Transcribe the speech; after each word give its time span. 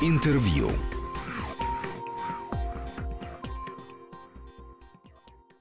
Интервью. 0.00 0.68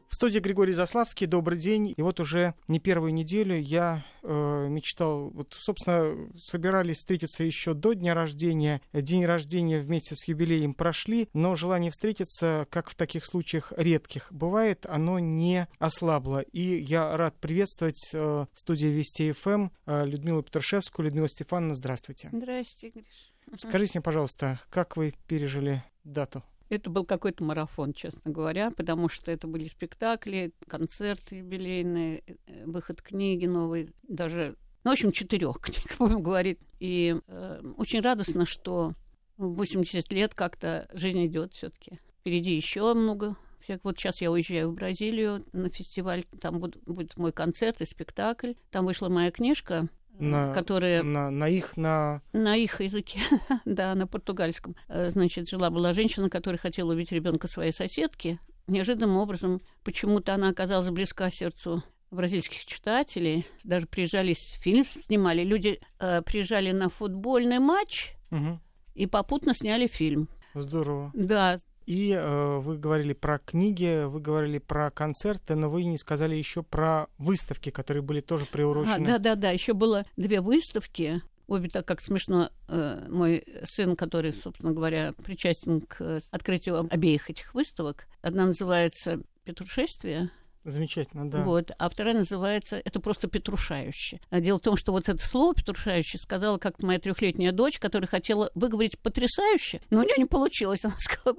В 0.10 0.14
студии 0.14 0.38
Григорий 0.38 0.74
Заславский. 0.74 1.26
Добрый 1.26 1.58
день. 1.58 1.92
И 1.98 2.02
вот 2.04 2.20
уже 2.20 2.54
не 2.68 2.80
первую 2.80 3.16
неделю 3.16 3.60
я 3.60 4.06
э, 4.22 4.68
мечтал, 4.70 5.32
вот, 5.32 5.56
собственно, 5.58 6.30
собирались 6.36 6.98
встретиться 6.98 7.44
еще 7.44 7.74
до 7.74 7.94
дня 7.94 8.14
рождения. 8.14 8.80
День 8.94 9.26
рождения 9.26 9.80
вместе 9.80 10.14
с 10.16 10.28
юбилеем 10.28 10.76
прошли, 10.76 11.30
но 11.34 11.56
желание 11.56 11.90
встретиться, 11.90 12.68
как 12.70 12.92
в 12.92 12.96
таких 12.96 13.26
случаях 13.26 13.74
редких 13.76 14.32
бывает, 14.32 14.86
оно 14.88 15.18
не 15.18 15.68
ослабло. 15.80 16.42
И 16.42 16.80
я 16.80 17.18
рад 17.18 17.36
приветствовать 17.40 18.12
э, 18.14 18.46
в 18.54 18.60
студии 18.60 18.88
Вести 18.88 19.32
ФМ 19.32 19.70
э, 19.88 20.06
Людмилу 20.06 20.44
Петрушевскую. 20.44 21.08
Людмила 21.08 21.28
Стефановна, 21.28 21.74
здравствуйте. 21.74 22.30
Здрасте, 22.32 22.92
Гриш. 22.92 23.34
Скажите 23.56 24.00
мне, 24.00 24.04
пожалуйста, 24.04 24.60
как 24.70 24.98
вы 24.98 25.14
пережили 25.28 25.84
дату? 26.04 26.44
Это 26.70 26.90
был 26.90 27.06
какой-то 27.06 27.44
марафон, 27.44 27.94
честно 27.94 28.32
говоря, 28.32 28.72
потому 28.72 29.08
что 29.08 29.32
это 29.32 29.48
были 29.48 29.68
спектакли, 29.68 30.52
концерты 30.68 31.38
юбилейные, 31.38 32.24
э, 32.26 32.66
выход 32.66 33.02
книги 33.02 33.46
новой, 33.46 33.94
даже, 34.04 34.58
ну, 34.84 34.92
в 34.92 34.94
общем, 34.94 35.12
четырех 35.12 35.60
книг, 35.62 35.98
будем 35.98 36.22
говорить. 36.22 36.60
И 36.80 37.16
э, 37.28 37.62
очень 37.78 38.02
радостно, 38.02 38.46
что 38.46 38.94
в 39.38 39.56
80 39.56 40.12
лет 40.12 40.34
как-то 40.34 40.90
жизнь 40.92 41.26
идет 41.26 41.54
все-таки. 41.54 42.00
Впереди 42.20 42.56
еще 42.56 42.94
много 42.94 43.38
всех. 43.62 43.80
Вот 43.84 43.98
сейчас 43.98 44.22
я 44.22 44.32
уезжаю 44.32 44.72
в 44.72 44.76
Бразилию 44.76 45.46
на 45.54 45.70
фестиваль, 45.70 46.24
там 46.42 46.60
будет, 46.60 46.84
будет 46.84 47.16
мой 47.18 47.32
концерт 47.32 47.82
и 47.82 47.86
спектакль. 47.86 48.54
Там 48.72 48.86
вышла 48.86 49.08
моя 49.08 49.32
книжка 49.32 49.88
на, 50.20 50.54
которые... 50.54 51.04
на, 51.04 51.30
на 51.30 51.48
их, 51.50 51.78
на... 51.78 52.22
На 52.34 52.56
их 52.56 52.82
языке, 52.82 53.20
да, 53.66 53.96
на 53.96 54.08
португальском. 54.08 54.76
Э, 54.88 55.12
значит, 55.12 55.50
жила-была 55.50 55.94
женщина, 55.94 56.30
которая 56.30 56.60
хотела 56.60 56.94
убить 56.94 57.12
ребенка 57.12 57.48
своей 57.48 57.72
соседки. 57.72 58.40
Неожиданным 58.68 59.18
образом 59.18 59.62
почему-то 59.84 60.34
она 60.34 60.50
оказалась 60.50 60.90
близка 60.90 61.30
сердцу 61.30 61.84
бразильских 62.12 62.66
читателей. 62.66 63.46
Даже 63.64 63.88
приезжали, 63.88 64.34
фильм 64.34 64.86
снимали. 65.06 65.44
Люди 65.44 65.80
э, 66.00 66.22
приезжали 66.22 66.72
на 66.72 66.90
футбольный 66.90 67.60
матч 67.60 68.14
Угу. 68.30 68.60
и 68.94 69.06
попутно 69.06 69.54
сняли 69.54 69.88
фильм. 69.88 70.28
Здорово. 70.54 71.12
Да, 71.14 71.60
И 71.88 72.12
э, 72.12 72.58
вы 72.58 72.78
говорили 72.78 73.14
про 73.14 73.40
книги, 73.40 74.04
вы 74.06 74.20
говорили 74.20 74.58
про 74.58 74.92
концерты, 74.92 75.56
но 75.56 75.70
вы 75.70 75.86
не 75.86 75.98
сказали 75.98 76.36
еще 76.36 76.62
про 76.62 77.08
выставки, 77.18 77.70
которые 77.70 78.04
были 78.04 78.20
тоже 78.20 78.44
А, 78.44 78.52
приурочены. 78.52 79.08
да, 79.08 79.18
да, 79.20 79.36
да. 79.36 79.52
Еще 79.52 79.74
было 79.74 80.06
две 80.18 80.42
выставки. 80.42 81.22
Обе 81.48 81.70
так 81.70 81.88
как 81.88 82.02
смешно, 82.02 82.50
э, 82.68 83.08
мой 83.10 83.42
сын, 83.74 83.96
который, 83.96 84.34
собственно 84.34 84.74
говоря, 84.74 85.14
причастен 85.24 85.80
к 85.80 86.02
э, 86.02 86.20
открытию 86.30 86.86
обеих 86.92 87.30
этих 87.30 87.54
выставок. 87.56 88.06
Одна 88.22 88.48
называется 88.48 89.22
Петрушествие, 89.46 90.30
Замечательно, 90.68 91.30
да. 91.30 91.44
вот, 91.44 91.72
а 91.80 91.88
вторая 91.88 92.14
называется 92.14 92.82
это 92.84 93.00
просто 93.00 93.30
Петрушающе. 93.30 94.20
А 94.30 94.42
Дело 94.42 94.58
в 94.58 94.62
том, 94.62 94.76
что 94.76 94.92
вот 94.92 95.08
это 95.08 95.26
слово 95.26 95.54
Петрушающе 95.54 96.18
сказала 96.18 96.58
как-то 96.58 96.86
моя 96.86 97.00
трехлетняя 97.00 97.54
дочь, 97.54 97.80
которая 97.80 98.08
хотела 98.10 98.52
выговорить 98.54 99.00
потрясающе, 99.00 99.80
но 99.90 100.00
у 100.00 100.04
нее 100.04 100.16
не 100.18 100.26
получилось. 100.26 100.84
Она 100.84 100.96
сказала, 101.00 101.38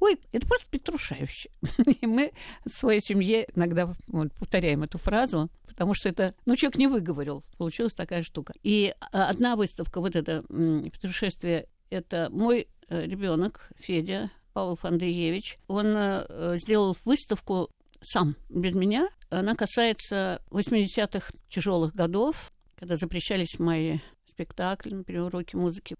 ой, 0.00 0.18
это 0.32 0.46
просто 0.46 0.66
Петрушающе. 0.70 1.50
И 2.00 2.06
мы 2.06 2.32
в 2.64 2.70
своей 2.70 3.02
семье 3.02 3.46
иногда 3.54 3.94
вот, 4.06 4.32
повторяем 4.32 4.82
эту 4.82 4.96
фразу, 4.96 5.50
потому 5.66 5.92
что 5.92 6.08
это, 6.08 6.34
ну, 6.46 6.56
человек 6.56 6.78
не 6.78 6.86
выговорил, 6.86 7.44
получилась 7.58 7.92
такая 7.92 8.22
штука. 8.22 8.54
И 8.62 8.94
а, 9.12 9.28
одна 9.28 9.56
выставка, 9.56 10.00
вот 10.00 10.16
это 10.16 10.42
м, 10.48 10.88
Петрушествие, 10.88 11.66
это 11.90 12.28
мой 12.32 12.66
ребенок 12.88 13.68
Федя 13.78 14.30
Павлов 14.54 14.84
Андреевич. 14.84 15.58
Он 15.68 15.86
э, 15.96 16.58
сделал 16.60 16.96
выставку 17.04 17.70
сам, 18.02 18.36
без 18.48 18.74
меня. 18.74 19.08
Она 19.28 19.54
касается 19.54 20.42
80-х 20.50 21.32
тяжелых 21.48 21.94
годов, 21.94 22.52
когда 22.76 22.96
запрещались 22.96 23.58
мои 23.58 23.98
спектакли, 24.28 24.94
например, 24.94 25.24
уроки 25.24 25.56
музыки. 25.56 25.96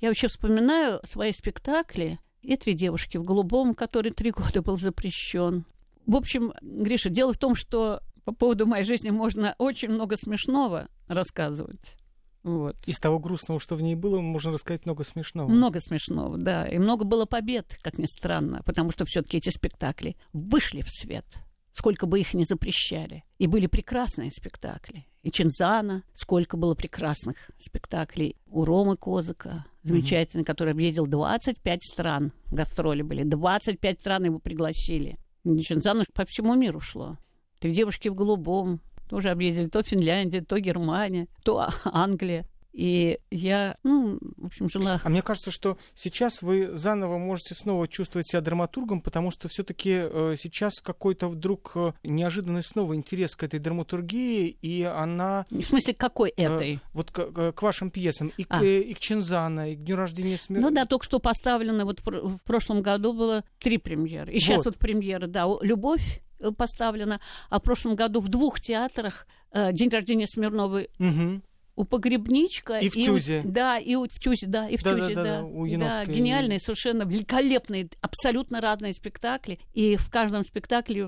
Я 0.00 0.08
вообще 0.08 0.28
вспоминаю 0.28 1.00
свои 1.08 1.32
спектакли 1.32 2.18
и 2.42 2.56
«Три 2.56 2.74
девушки 2.74 3.16
в 3.16 3.24
голубом», 3.24 3.74
который 3.74 4.12
три 4.12 4.30
года 4.30 4.62
был 4.62 4.76
запрещен. 4.76 5.64
В 6.06 6.16
общем, 6.16 6.52
Гриша, 6.60 7.08
дело 7.08 7.32
в 7.32 7.38
том, 7.38 7.54
что 7.54 8.00
по 8.24 8.32
поводу 8.32 8.66
моей 8.66 8.84
жизни 8.84 9.10
можно 9.10 9.54
очень 9.58 9.88
много 9.88 10.16
смешного 10.16 10.88
рассказывать. 11.08 11.96
Вот. 12.44 12.76
Из 12.86 12.98
того 12.98 13.18
грустного, 13.18 13.58
что 13.58 13.74
в 13.74 13.82
ней 13.82 13.94
было, 13.94 14.20
можно 14.20 14.52
рассказать 14.52 14.84
много 14.84 15.02
смешного. 15.02 15.48
Много 15.48 15.80
смешного, 15.80 16.36
да. 16.36 16.68
И 16.68 16.78
много 16.78 17.04
было 17.04 17.24
побед, 17.24 17.78
как 17.82 17.98
ни 17.98 18.04
странно, 18.04 18.62
потому 18.64 18.90
что 18.90 19.06
все-таки 19.06 19.38
эти 19.38 19.48
спектакли 19.48 20.16
вышли 20.34 20.82
в 20.82 20.88
свет, 20.88 21.24
сколько 21.72 22.06
бы 22.06 22.20
их 22.20 22.34
ни 22.34 22.44
запрещали. 22.44 23.24
И 23.38 23.46
были 23.46 23.66
прекрасные 23.66 24.30
спектакли. 24.30 25.06
И 25.22 25.30
Чинзана, 25.30 26.04
сколько 26.12 26.58
было 26.58 26.74
прекрасных 26.74 27.50
спектаклей. 27.58 28.36
У 28.46 28.62
Ромы 28.64 28.98
Козыка, 28.98 29.64
замечательный, 29.82 30.42
mm-hmm. 30.42 30.44
который 30.44 30.74
объездил 30.74 31.06
25 31.06 31.82
стран. 31.82 32.32
Гастроли 32.50 33.00
были. 33.00 33.22
25 33.22 34.00
стран 34.00 34.24
его 34.24 34.38
пригласили. 34.38 35.18
И 35.44 35.60
Чинзана 35.60 36.04
по 36.12 36.26
всему 36.26 36.54
миру 36.54 36.80
шло. 36.80 37.16
Три 37.58 37.72
девушки 37.72 38.08
в 38.08 38.14
голубом, 38.14 38.82
тоже 39.08 39.30
объездили 39.30 39.68
то 39.68 39.82
Финляндия, 39.82 40.40
то 40.40 40.58
Германия, 40.58 41.28
то 41.42 41.68
Англия. 41.84 42.46
И 42.72 43.20
я, 43.30 43.76
ну, 43.84 44.18
в 44.36 44.46
общем, 44.46 44.68
жила... 44.68 45.00
А 45.04 45.08
мне 45.08 45.22
кажется, 45.22 45.52
что 45.52 45.78
сейчас 45.94 46.42
вы 46.42 46.74
заново 46.76 47.18
можете 47.18 47.54
снова 47.54 47.86
чувствовать 47.86 48.26
себя 48.26 48.40
драматургом, 48.40 49.00
потому 49.00 49.30
что 49.30 49.46
все-таки 49.46 49.90
э, 49.92 50.34
сейчас 50.40 50.80
какой-то 50.80 51.28
вдруг 51.28 51.70
э, 51.76 51.92
неожиданный 52.02 52.64
снова 52.64 52.96
интерес 52.96 53.36
к 53.36 53.44
этой 53.44 53.60
драматургии, 53.60 54.48
и 54.60 54.82
она... 54.82 55.44
В 55.50 55.62
смысле, 55.62 55.94
какой 55.94 56.30
этой? 56.30 56.74
Э, 56.74 56.78
вот 56.92 57.12
к, 57.12 57.52
к 57.52 57.62
вашим 57.62 57.92
пьесам, 57.92 58.32
и, 58.36 58.44
А. 58.48 58.58
к, 58.58 58.64
и 58.64 58.92
к 58.92 58.98
Чинзана, 58.98 59.70
и 59.70 59.76
к 59.76 59.84
Дню 59.84 59.94
рождения 59.94 60.36
смерти. 60.36 60.64
Ну 60.64 60.72
да, 60.72 60.84
только 60.84 61.04
что 61.04 61.20
поставлено, 61.20 61.84
вот 61.84 62.00
в, 62.00 62.02
пр- 62.02 62.26
в 62.26 62.38
прошлом 62.38 62.82
году 62.82 63.12
было 63.12 63.44
три 63.60 63.78
премьеры. 63.78 64.32
И 64.32 64.40
сейчас 64.40 64.64
Вот. 64.64 64.74
вот, 64.74 64.78
премьера, 64.78 65.28
да, 65.28 65.46
«Любовь» 65.60 66.23
поставлена, 66.52 67.20
а 67.50 67.58
в 67.58 67.62
прошлом 67.62 67.94
году 67.96 68.20
в 68.20 68.28
двух 68.28 68.60
театрах 68.60 69.26
э, 69.52 69.72
«День 69.72 69.88
рождения 69.90 70.26
Смирновой» 70.26 70.88
Мгм. 70.98 71.42
у 71.76 71.84
Погребничка. 71.84 72.78
И 72.78 72.88
в 72.88 72.96
у- 72.96 73.00
Тюзе. 73.04 73.42
Да, 73.44 73.78
и 73.78 73.94
у, 73.96 74.04
в 74.06 74.18
Тюзе, 74.20 74.46
да, 74.46 74.68
и 74.68 74.76
в 74.76 74.82
Да, 74.82 74.94
да, 74.94 75.00
Тюзе, 75.00 75.14
да, 75.14 75.22
да. 75.24 75.38
да, 75.38 75.44
у 75.44 75.64
Да, 75.64 75.70
Яновской. 75.72 76.14
гениальные, 76.14 76.58
совершенно 76.60 77.02
великолепные, 77.02 77.88
абсолютно 78.00 78.60
разные 78.60 78.92
спектакли. 78.92 79.58
И 79.72 79.96
в 79.96 80.08
каждом 80.10 80.44
спектакле 80.44 81.04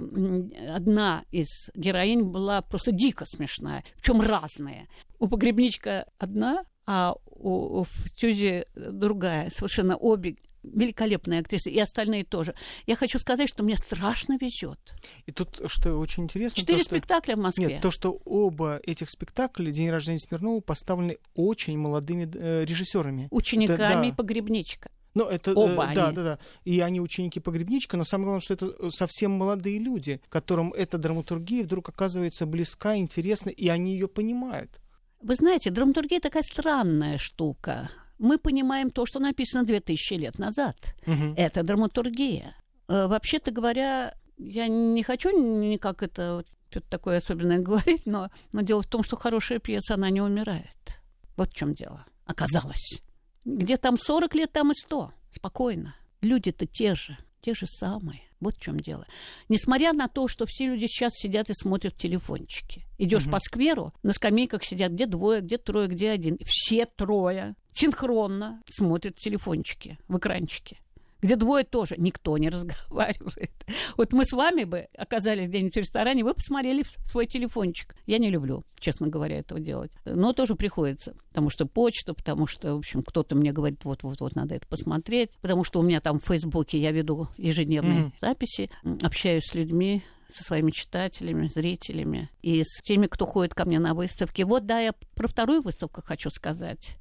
одна 0.74 1.24
из 1.30 1.70
героинь 1.74 2.22
была 2.24 2.62
просто 2.62 2.92
дико 2.92 3.24
смешная, 3.26 3.84
причем 3.96 4.20
разная. 4.20 4.88
У 5.18 5.28
Погребничка 5.28 6.06
одна, 6.18 6.64
а 6.86 7.14
у, 7.26 7.80
у- 7.80 7.84
в 7.84 8.10
Тюзе 8.16 8.66
другая. 8.74 9.50
Совершенно 9.50 9.96
обе 9.96 10.36
великолепные 10.72 11.40
актрисы, 11.40 11.70
и 11.70 11.78
остальные 11.78 12.24
тоже. 12.24 12.54
Я 12.86 12.96
хочу 12.96 13.18
сказать, 13.18 13.48
что 13.48 13.62
мне 13.62 13.76
страшно 13.76 14.36
везет. 14.40 14.78
И 15.26 15.32
тут, 15.32 15.60
что 15.66 15.96
очень 15.96 16.24
интересно... 16.24 16.60
Четыре 16.60 16.78
то, 16.78 16.84
что... 16.84 16.94
спектакля 16.94 17.36
в 17.36 17.40
Москве. 17.40 17.66
Нет, 17.66 17.82
то, 17.82 17.90
что 17.90 18.20
оба 18.24 18.80
этих 18.84 19.10
спектакля 19.10 19.70
«День 19.70 19.90
рождения 19.90 20.18
Смирнова» 20.18 20.60
поставлены 20.60 21.18
очень 21.34 21.78
молодыми 21.78 22.30
э, 22.32 22.64
режиссерами. 22.64 23.28
учениками 23.30 23.76
Да, 23.76 24.02
да. 24.10 24.14
погребничка. 24.14 24.90
Ну, 25.16 25.24
это, 25.24 25.52
э, 25.52 25.54
Оба 25.54 25.90
да, 25.94 26.08
они. 26.08 26.16
да, 26.16 26.22
да. 26.22 26.38
И 26.64 26.80
они 26.80 27.00
ученики 27.00 27.40
погребничка, 27.40 27.96
но 27.96 28.04
самое 28.04 28.26
главное, 28.26 28.42
что 28.42 28.52
это 28.52 28.66
э, 28.66 28.90
совсем 28.90 29.30
молодые 29.30 29.78
люди, 29.78 30.20
которым 30.28 30.74
эта 30.74 30.98
драматургия 30.98 31.64
вдруг 31.64 31.88
оказывается 31.88 32.44
близка, 32.44 32.96
интересна, 32.96 33.48
и 33.48 33.68
они 33.68 33.94
ее 33.94 34.08
понимают. 34.08 34.78
Вы 35.22 35.34
знаете, 35.36 35.70
драматургия 35.70 36.20
такая 36.20 36.42
странная 36.42 37.16
штука. 37.16 37.90
Мы 38.18 38.38
понимаем 38.38 38.90
то, 38.90 39.06
что 39.06 39.20
написано 39.20 39.64
2000 39.64 40.14
лет 40.14 40.38
назад. 40.38 40.76
Мгм. 41.06 41.34
Это 41.36 41.62
драматургия. 41.62 42.54
Э, 42.88 43.06
Вообще-то 43.06 43.50
говоря, 43.50 44.14
я 44.38 44.68
не 44.68 45.02
хочу 45.02 45.30
никак 45.30 46.02
это 46.02 46.44
что-то 46.70 46.88
такое 46.90 47.18
особенное 47.18 47.58
говорить, 47.62 48.06
но, 48.06 48.30
но 48.52 48.62
дело 48.62 48.82
в 48.82 48.86
том, 48.86 49.02
что 49.02 49.16
хорошая 49.16 49.58
пьеса, 49.58 49.94
она 49.94 50.10
не 50.10 50.20
умирает. 50.20 51.00
Вот 51.36 51.50
в 51.50 51.54
чем 51.54 51.74
дело. 51.74 52.04
Оказалось. 52.24 53.00
Где 53.44 53.76
там 53.76 53.98
40 53.98 54.34
лет, 54.34 54.52
там 54.52 54.72
и 54.72 54.74
100. 54.74 55.12
Спокойно. 55.36 55.94
Люди-то 56.22 56.66
те 56.66 56.94
же, 56.94 57.16
те 57.40 57.54
же 57.54 57.66
самые. 57.66 58.22
Вот 58.40 58.56
в 58.56 58.60
чем 58.60 58.78
дело. 58.78 59.06
Несмотря 59.48 59.92
на 59.92 60.08
то, 60.08 60.28
что 60.28 60.44
все 60.46 60.66
люди 60.66 60.86
сейчас 60.86 61.12
сидят 61.14 61.48
и 61.50 61.54
смотрят 61.54 61.94
в 61.94 61.96
телефончики. 61.98 62.84
Идешь 62.98 63.22
Мгм. 63.24 63.32
по 63.32 63.40
скверу, 63.40 63.94
на 64.02 64.12
скамейках 64.12 64.64
сидят 64.64 64.92
где 64.92 65.06
двое, 65.06 65.40
где 65.40 65.56
трое, 65.58 65.88
где 65.88 66.10
один. 66.10 66.36
Все 66.44 66.86
трое 66.86 67.54
синхронно 67.72 68.62
смотрят 68.70 69.16
в 69.16 69.20
телефончики, 69.22 69.98
в 70.08 70.18
экранчике. 70.18 70.78
Где 71.26 71.36
двое 71.36 71.64
тоже 71.64 71.96
никто 71.98 72.38
не 72.38 72.48
разговаривает. 72.50 73.52
Вот 73.96 74.12
мы 74.12 74.24
с 74.24 74.32
вами 74.32 74.64
бы 74.64 74.88
оказались 74.96 75.48
где-нибудь 75.48 75.74
в 75.74 75.78
ресторане, 75.78 76.24
вы 76.24 76.34
посмотрели 76.34 76.84
свой 77.04 77.26
телефончик. 77.26 77.94
Я 78.06 78.18
не 78.18 78.30
люблю, 78.30 78.64
честно 78.78 79.08
говоря, 79.08 79.38
этого 79.38 79.60
делать. 79.60 79.90
Но 80.04 80.32
тоже 80.32 80.54
приходится, 80.54 81.14
потому 81.28 81.50
что 81.50 81.66
почта, 81.66 82.14
потому 82.14 82.46
что, 82.46 82.74
в 82.74 82.78
общем, 82.78 83.02
кто-то 83.02 83.34
мне 83.34 83.52
говорит, 83.52 83.84
вот-вот-вот, 83.84 84.34
надо 84.34 84.54
это 84.54 84.66
посмотреть, 84.66 85.30
потому 85.40 85.64
что 85.64 85.80
у 85.80 85.82
меня 85.82 86.00
там 86.00 86.20
в 86.20 86.24
Фейсбуке 86.24 86.78
я 86.78 86.92
веду 86.92 87.28
ежедневные 87.36 88.04
mm-hmm. 88.04 88.12
записи, 88.20 88.70
общаюсь 89.02 89.44
с 89.44 89.54
людьми, 89.54 90.02
со 90.30 90.44
своими 90.44 90.70
читателями, 90.70 91.48
зрителями 91.48 92.30
и 92.42 92.62
с 92.64 92.82
теми, 92.82 93.06
кто 93.06 93.26
ходит 93.26 93.54
ко 93.54 93.64
мне 93.64 93.78
на 93.78 93.94
выставки. 93.94 94.42
Вот, 94.42 94.66
да, 94.66 94.80
я 94.80 94.92
про 95.14 95.28
вторую 95.28 95.62
выставку 95.62 96.02
хочу 96.02 96.30
сказать. 96.30 96.96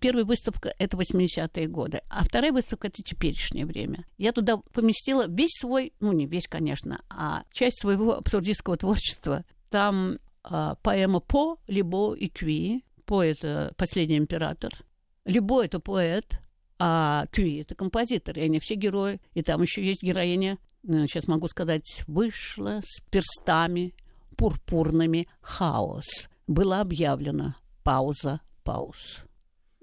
Первая 0.00 0.24
выставка— 0.24 0.74
это 0.78 0.96
80-е 0.96 1.68
годы, 1.68 2.02
а 2.10 2.22
вторая 2.24 2.52
выставка— 2.52 2.86
это 2.88 3.02
теперешнее 3.02 3.64
время. 3.64 4.06
Я 4.18 4.32
туда 4.32 4.58
поместила 4.58 5.26
весь 5.26 5.58
свой, 5.58 5.92
ну, 6.00 6.12
не 6.12 6.26
весь, 6.26 6.46
конечно, 6.46 7.02
а 7.08 7.44
часть 7.52 7.80
своего 7.80 8.14
абсурдистского 8.18 8.76
творчества. 8.76 9.44
Там 9.70 10.18
э, 10.48 10.74
поэма 10.82 11.20
По, 11.20 11.58
Либо 11.66 12.14
и 12.14 12.28
Кви. 12.28 12.84
По— 13.06 13.22
это 13.24 13.72
«Последний 13.76 14.18
император». 14.18 14.72
Либо— 15.24 15.64
это 15.64 15.80
поэт, 15.80 16.40
а 16.78 17.26
Кви— 17.32 17.60
это 17.62 17.74
композитор, 17.74 18.38
и 18.38 18.42
они 18.42 18.58
все 18.60 18.74
герои. 18.74 19.20
И 19.32 19.42
там 19.42 19.62
еще 19.62 19.84
есть 19.84 20.02
героиня 20.02 20.58
сейчас 20.86 21.26
могу 21.26 21.48
сказать, 21.48 22.04
вышла 22.06 22.80
с 22.84 23.00
перстами 23.10 23.94
пурпурными 24.36 25.28
хаос. 25.40 26.28
Было 26.46 26.80
объявлено 26.80 27.54
пауза 27.82 28.40
пауз. 28.64 29.24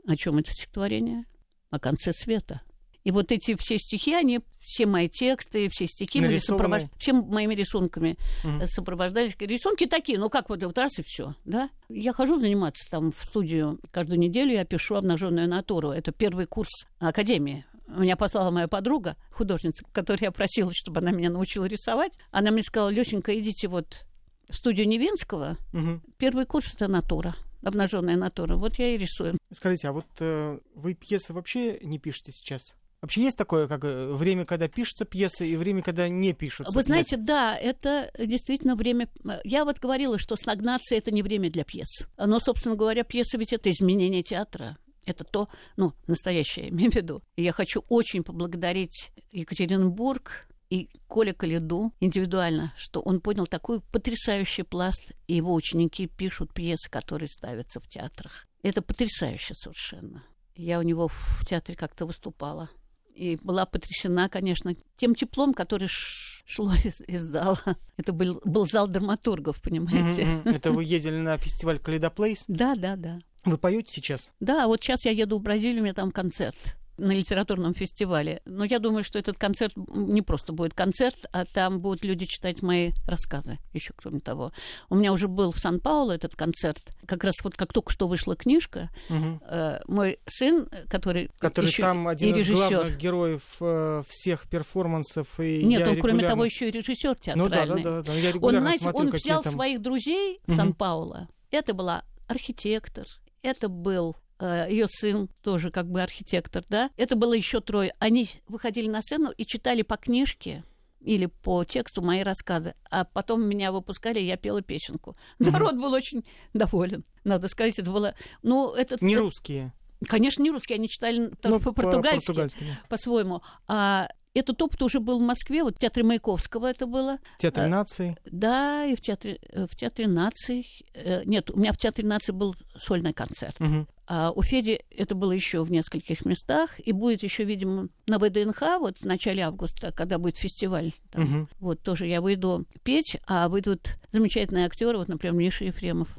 О 0.07 0.15
чем 0.15 0.37
это 0.37 0.51
стихотворение? 0.51 1.25
О 1.69 1.79
конце 1.79 2.11
света. 2.11 2.61
И 3.03 3.11
вот 3.11 3.31
эти 3.31 3.55
все 3.55 3.77
стихи, 3.77 4.13
они, 4.13 4.41
все 4.59 4.85
мои 4.85 5.09
тексты, 5.09 5.69
все 5.69 5.87
стихи 5.87 6.21
были 6.21 6.37
сопровож... 6.37 6.83
всем 6.97 7.25
моими 7.27 7.55
рисунками 7.55 8.15
угу. 8.43 8.61
сопровождались. 8.67 9.35
Рисунки 9.39 9.87
такие, 9.87 10.19
ну 10.19 10.29
как 10.29 10.49
вот, 10.49 10.61
вот 10.63 10.77
раз 10.77 10.99
и 10.99 11.03
все, 11.03 11.33
да? 11.45 11.71
Я 11.89 12.13
хожу 12.13 12.37
заниматься 12.37 12.87
там 12.91 13.11
в 13.11 13.19
студию 13.19 13.79
каждую 13.91 14.19
неделю, 14.19 14.53
я 14.53 14.65
пишу 14.65 14.95
обнаженную 14.95 15.49
натуру. 15.49 15.89
Это 15.89 16.11
первый 16.11 16.45
курс 16.45 16.69
Академии 16.99 17.65
меня 17.99 18.15
послала 18.15 18.51
моя 18.51 18.67
подруга, 18.67 19.17
художница, 19.31 19.83
которую 19.91 20.23
я 20.23 20.31
просила, 20.31 20.71
чтобы 20.73 20.99
она 20.99 21.11
меня 21.11 21.29
научила 21.29 21.65
рисовать. 21.65 22.17
Она 22.31 22.51
мне 22.51 22.63
сказала, 22.63 22.89
Лёсенька, 22.89 23.37
идите 23.39 23.67
вот 23.67 24.05
в 24.49 24.55
студию 24.55 24.87
Невинского. 24.87 25.57
Угу. 25.73 26.01
Первый 26.17 26.45
курс 26.45 26.73
это 26.73 26.87
натура 26.87 27.35
обнаженная 27.63 28.17
натура. 28.17 28.55
Вот 28.55 28.75
я 28.79 28.95
и 28.95 28.97
рисую. 28.97 29.37
Скажите, 29.51 29.87
а 29.87 29.91
вот 29.91 30.07
э, 30.19 30.59
вы 30.75 30.93
пьесы 30.93 31.33
вообще 31.33 31.79
не 31.81 31.99
пишете 31.99 32.31
сейчас? 32.31 32.73
Вообще 33.01 33.23
есть 33.23 33.37
такое, 33.37 33.67
как 33.67 33.83
э, 33.83 34.11
время, 34.13 34.45
когда 34.45 34.67
пишутся 34.67 35.05
пьесы, 35.05 35.47
и 35.47 35.55
время, 35.55 35.81
когда 35.81 36.07
не 36.07 36.33
пишутся? 36.33 36.71
Вы 36.71 36.83
пьесы? 36.83 36.87
знаете, 36.87 37.17
да, 37.17 37.57
это 37.57 38.11
действительно 38.17 38.75
время... 38.75 39.09
Я 39.43 39.65
вот 39.65 39.79
говорила, 39.79 40.19
что 40.19 40.35
стагнация— 40.35 40.97
это 40.99 41.11
не 41.11 41.23
время 41.23 41.49
для 41.49 41.63
пьес. 41.63 42.07
Но, 42.17 42.39
собственно 42.39 42.75
говоря, 42.75 43.03
пьеса 43.03 43.37
ведь 43.37 43.53
это 43.53 43.71
изменение 43.71 44.21
театра. 44.21 44.77
Это 45.05 45.23
то, 45.23 45.49
ну, 45.77 45.93
настоящее, 46.07 46.69
имею 46.69 46.91
в 46.91 46.95
виду. 46.95 47.23
И 47.35 47.43
я 47.43 47.51
хочу 47.53 47.83
очень 47.89 48.23
поблагодарить 48.23 49.11
Екатеринбург 49.31 50.47
и 50.69 50.89
Коля 51.07 51.33
Калиду 51.33 51.91
индивидуально, 51.99 52.73
что 52.77 53.01
он 53.01 53.19
понял 53.19 53.45
такой 53.45 53.81
потрясающий 53.81 54.63
пласт, 54.63 55.03
и 55.27 55.35
его 55.35 55.53
ученики 55.53 56.07
пишут 56.07 56.53
пьесы, 56.53 56.89
которые 56.89 57.29
ставятся 57.29 57.79
в 57.79 57.87
театрах. 57.87 58.47
Это 58.63 58.81
потрясающе 58.81 59.53
совершенно. 59.53 60.23
Я 60.55 60.79
у 60.79 60.83
него 60.83 61.07
в 61.07 61.45
театре 61.47 61.75
как-то 61.75 62.05
выступала. 62.05 62.69
И 63.13 63.35
была 63.35 63.65
потрясена, 63.65 64.29
конечно, 64.29 64.73
тем 64.95 65.15
теплом, 65.15 65.53
который 65.53 65.89
шло 65.89 66.73
из, 66.83 67.01
из 67.01 67.23
зала. 67.23 67.59
Это 67.97 68.13
был, 68.13 68.41
был 68.45 68.65
зал 68.65 68.87
драматургов, 68.87 69.61
понимаете? 69.61 70.23
Mm-hmm. 70.23 70.55
Это 70.55 70.71
вы 70.71 70.83
ездили 70.85 71.17
на 71.17 71.37
фестиваль 71.37 71.79
Калейдоплейс? 71.79 72.45
Да, 72.47 72.75
да, 72.75 72.95
да. 72.95 73.19
Вы 73.45 73.57
поете 73.57 73.91
сейчас? 73.93 74.31
Да, 74.39 74.67
вот 74.67 74.81
сейчас 74.81 75.05
я 75.05 75.11
еду 75.11 75.39
в 75.39 75.41
Бразилию, 75.41 75.81
у 75.81 75.83
меня 75.83 75.93
там 75.93 76.11
концерт 76.11 76.77
на 77.01 77.11
литературном 77.11 77.73
фестивале. 77.73 78.41
Но 78.45 78.63
я 78.63 78.79
думаю, 78.79 79.03
что 79.03 79.19
этот 79.19 79.37
концерт 79.37 79.73
не 79.75 80.21
просто 80.21 80.53
будет 80.53 80.73
концерт, 80.73 81.17
а 81.31 81.45
там 81.45 81.79
будут 81.79 82.05
люди 82.05 82.25
читать 82.25 82.61
мои 82.61 82.91
рассказы 83.07 83.57
еще, 83.73 83.93
кроме 83.95 84.19
того. 84.19 84.51
У 84.89 84.95
меня 84.95 85.11
уже 85.11 85.27
был 85.27 85.51
в 85.51 85.57
Сан-Пауло 85.57 86.11
этот 86.11 86.35
концерт. 86.35 86.81
Как 87.05 87.23
раз 87.23 87.35
вот 87.43 87.55
как 87.55 87.73
только 87.73 87.91
что 87.91 88.07
вышла 88.07 88.35
книжка, 88.35 88.89
угу. 89.09 89.41
э, 89.47 89.79
мой 89.87 90.19
сын, 90.27 90.69
который 90.89 91.29
Который 91.39 91.67
еще 91.67 91.81
там 91.81 92.07
один 92.07 92.35
из 92.35 92.49
главных 92.49 92.97
героев 92.97 93.43
э, 93.59 94.03
всех 94.07 94.47
перформансов. 94.47 95.39
И 95.39 95.63
Нет, 95.63 95.81
он 95.81 95.95
регулярно... 95.95 96.01
кроме 96.01 96.27
того 96.27 96.45
еще 96.45 96.69
и 96.69 96.71
режиссер 96.71 97.15
театральный. 97.15 97.83
Ну 97.83 97.83
да, 97.83 98.01
да, 98.01 98.01
да. 98.01 98.03
да. 98.03 98.13
Я 98.13 98.33
он, 98.39 98.57
знаете, 98.59 98.83
смотрю, 98.83 98.99
он 98.99 99.09
взял 99.09 99.41
там... 99.41 99.53
своих 99.53 99.81
друзей 99.81 100.39
в 100.45 100.49
угу. 100.49 100.57
Сан-Пауло. 100.57 101.27
Это 101.49 101.73
была 101.73 102.03
архитектор, 102.27 103.05
это 103.43 103.69
был 103.69 104.15
э, 104.39 104.67
ее 104.69 104.87
сын 104.87 105.29
тоже 105.41 105.71
как 105.71 105.89
бы 105.89 106.01
архитектор, 106.01 106.63
да. 106.69 106.89
Это 106.97 107.15
было 107.15 107.33
еще 107.33 107.61
трое. 107.61 107.93
Они 107.99 108.29
выходили 108.47 108.87
на 108.87 109.01
сцену 109.01 109.31
и 109.31 109.45
читали 109.45 109.81
по 109.81 109.97
книжке 109.97 110.63
или 111.01 111.25
по 111.25 111.63
тексту 111.63 112.01
мои 112.01 112.21
рассказы, 112.21 112.75
а 112.89 113.05
потом 113.05 113.43
меня 113.43 113.71
выпускали, 113.71 114.19
я 114.19 114.37
пела 114.37 114.61
песенку. 114.61 115.15
Народ 115.39 115.75
был 115.75 115.91
очень 115.93 116.23
доволен, 116.53 117.03
надо 117.23 117.47
сказать, 117.47 117.79
это 117.79 117.91
было... 117.91 118.13
Ну, 118.43 118.73
это... 118.73 118.97
Не 119.03 119.17
русские. 119.17 119.73
Конечно, 120.07 120.41
не 120.41 120.51
русские, 120.51 120.77
они 120.77 120.89
читали 120.89 121.31
ну, 121.43 121.59
по-португальски, 121.59 122.33
по 122.33 122.87
по-своему. 122.89 123.41
А 123.67 124.09
этот 124.33 124.61
опыт 124.61 124.81
уже 124.81 124.99
был 124.99 125.19
в 125.19 125.21
Москве, 125.21 125.63
вот 125.63 125.75
в 125.75 125.79
Театре 125.79 126.03
Маяковского 126.03 126.67
это 126.67 126.85
было. 126.85 127.17
В 127.37 127.41
Театре 127.41 127.65
а, 127.65 127.69
наций? 127.69 128.15
Да, 128.25 128.85
и 128.85 128.95
в 128.95 129.01
Театре, 129.01 129.39
э, 129.49 129.65
в 129.67 129.75
театре 129.75 130.07
наций. 130.07 130.67
Э, 130.93 131.23
нет, 131.25 131.51
у 131.51 131.59
меня 131.59 131.71
в 131.73 131.77
Театре 131.77 132.07
наций 132.07 132.33
был 132.33 132.55
сольный 132.75 133.13
концерт. 133.13 133.59
Угу. 133.59 133.87
А 134.07 134.31
у 134.31 134.41
Феди 134.41 134.83
это 134.89 135.15
было 135.15 135.31
еще 135.31 135.63
в 135.63 135.71
нескольких 135.71 136.25
местах, 136.25 136.79
и 136.79 136.91
будет 136.91 137.23
еще, 137.23 137.43
видимо, 137.43 137.89
на 138.07 138.19
ВДНХ 138.19 138.79
вот 138.79 138.99
в 138.99 139.05
начале 139.05 139.43
августа, 139.43 139.91
когда 139.91 140.17
будет 140.17 140.37
фестиваль. 140.37 140.93
Там, 141.11 141.23
угу. 141.23 141.47
Вот 141.59 141.81
тоже 141.81 142.07
я 142.07 142.21
выйду 142.21 142.65
петь, 142.83 143.17
а 143.27 143.49
выйдут 143.49 143.97
замечательные 144.11 144.65
актеры, 144.65 144.97
вот, 144.97 145.07
например, 145.07 145.35
Миша 145.35 145.65
Ефремов. 145.65 146.17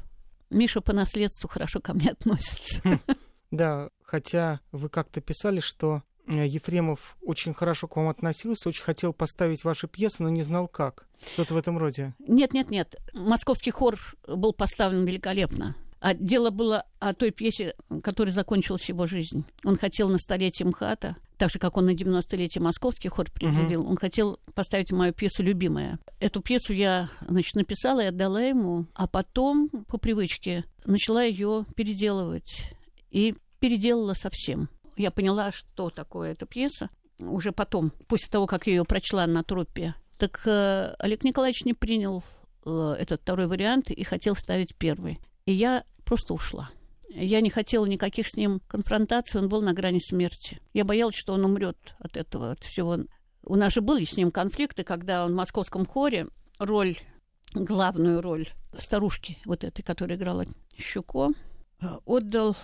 Миша 0.49 0.81
по 0.81 0.93
наследству 0.93 1.47
хорошо 1.47 1.79
ко 1.81 1.93
мне 1.93 2.11
относится. 2.11 2.81
Да, 3.49 3.89
хотя 4.01 4.61
вы 4.71 4.89
как-то 4.89 5.21
писали, 5.21 5.59
что 5.59 6.01
Э, 6.03 6.12
Ефремов 6.27 7.17
очень 7.21 7.53
хорошо 7.53 7.87
к 7.87 7.95
вам 7.95 8.07
относился, 8.07 8.69
очень 8.69 8.83
хотел 8.83 9.13
поставить 9.13 9.63
ваши 9.63 9.87
пьесы, 9.87 10.23
но 10.23 10.29
не 10.29 10.41
знал 10.41 10.67
как. 10.67 11.07
Что-то 11.33 11.53
в 11.53 11.57
этом 11.57 11.77
роде. 11.77 12.13
Нет, 12.19 12.53
нет, 12.53 12.69
нет. 12.69 12.95
Московский 13.13 13.71
хор 13.71 13.97
был 14.27 14.53
поставлен 14.53 15.05
великолепно. 15.05 15.75
А 15.99 16.13
дело 16.13 16.49
было 16.49 16.85
о 16.99 17.13
той 17.13 17.31
пьесе, 17.31 17.75
которой 18.01 18.31
закончилась 18.31 18.89
его 18.89 19.05
жизнь. 19.05 19.45
Он 19.63 19.77
хотел 19.77 20.09
на 20.09 20.17
столетие 20.17 20.67
МХАТа, 20.67 21.15
так 21.37 21.49
же, 21.49 21.59
как 21.59 21.77
он 21.77 21.85
на 21.85 21.91
90-летие 21.91 22.59
Московский 22.59 23.07
хор 23.07 23.31
предъявил, 23.31 23.83
uh-huh. 23.83 23.89
он 23.89 23.95
хотел 23.95 24.37
поставить 24.53 24.91
мою 24.91 25.13
пьесу 25.13 25.43
«Любимая». 25.43 25.99
Эту 26.19 26.41
пьесу 26.41 26.73
я, 26.73 27.09
значит, 27.25 27.55
написала 27.55 28.03
и 28.03 28.07
отдала 28.07 28.41
ему, 28.41 28.85
а 28.93 29.07
потом, 29.07 29.69
по 29.87 29.97
привычке, 29.97 30.65
начала 30.83 31.23
ее 31.23 31.65
переделывать. 31.75 32.73
И 33.09 33.35
переделала 33.61 34.13
совсем 34.13 34.67
я 34.95 35.11
поняла, 35.11 35.51
что 35.51 35.89
такое 35.89 36.31
эта 36.31 36.45
пьеса, 36.45 36.89
уже 37.19 37.51
потом, 37.51 37.91
после 38.07 38.29
того, 38.29 38.47
как 38.47 38.67
я 38.67 38.73
ее 38.73 38.85
прочла 38.85 39.25
на 39.27 39.43
трупе. 39.43 39.95
Так 40.17 40.41
э, 40.45 40.95
Олег 40.99 41.23
Николаевич 41.23 41.63
не 41.65 41.73
принял 41.73 42.23
э, 42.65 42.95
этот 42.99 43.21
второй 43.21 43.47
вариант 43.47 43.91
и 43.91 44.03
хотел 44.03 44.35
ставить 44.35 44.75
первый. 44.75 45.19
И 45.45 45.53
я 45.53 45.83
просто 46.05 46.33
ушла. 46.33 46.69
Я 47.09 47.41
не 47.41 47.49
хотела 47.49 47.85
никаких 47.85 48.27
с 48.27 48.35
ним 48.35 48.59
конфронтаций, 48.67 49.39
он 49.39 49.49
был 49.49 49.61
на 49.61 49.73
грани 49.73 49.99
смерти. 49.99 50.59
Я 50.73 50.83
боялась, 50.85 51.15
что 51.15 51.33
он 51.33 51.45
умрет 51.45 51.77
от 51.99 52.17
этого, 52.17 52.51
от 52.51 52.63
всего. 52.63 52.97
У 53.43 53.55
нас 53.55 53.73
же 53.73 53.81
были 53.81 54.05
с 54.05 54.17
ним 54.17 54.31
конфликты, 54.31 54.83
когда 54.83 55.25
он 55.25 55.33
в 55.33 55.35
московском 55.35 55.85
хоре 55.85 56.27
роль, 56.57 56.97
главную 57.53 58.21
роль 58.21 58.47
старушки, 58.79 59.37
вот 59.45 59.63
этой, 59.63 59.83
которая 59.83 60.17
играла 60.17 60.45
Щуко, 60.77 61.29
э, 61.81 61.85
отдал 62.05 62.55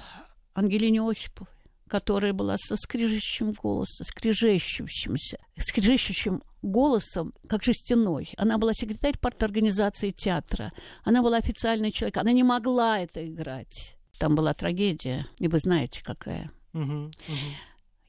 Ангелине 0.54 1.02
Осиповой 1.02 1.59
которая 1.90 2.32
была 2.32 2.56
со 2.58 2.76
скрежещим 2.78 3.52
голосом, 3.52 4.06
скрежещущимся, 4.06 5.38
скрежещущим 5.58 6.42
голосом, 6.62 7.34
как 7.48 7.64
жестяной. 7.64 8.32
Она 8.38 8.58
была 8.58 8.74
секретарь 8.74 9.18
парторганизации 9.20 10.12
театра. 10.12 10.72
Она 11.04 11.22
была 11.22 11.38
официальный 11.38 11.92
человек. 11.92 12.18
Она 12.18 12.32
не 12.32 12.44
могла 12.44 13.00
это 13.00 13.26
играть. 13.28 13.98
Там 14.20 14.36
была 14.36 14.54
трагедия, 14.54 15.28
и 15.40 15.48
вы 15.48 15.60
знаете, 15.60 16.02
какая. 16.04 16.52
Угу, 16.74 16.84
угу. 16.84 17.12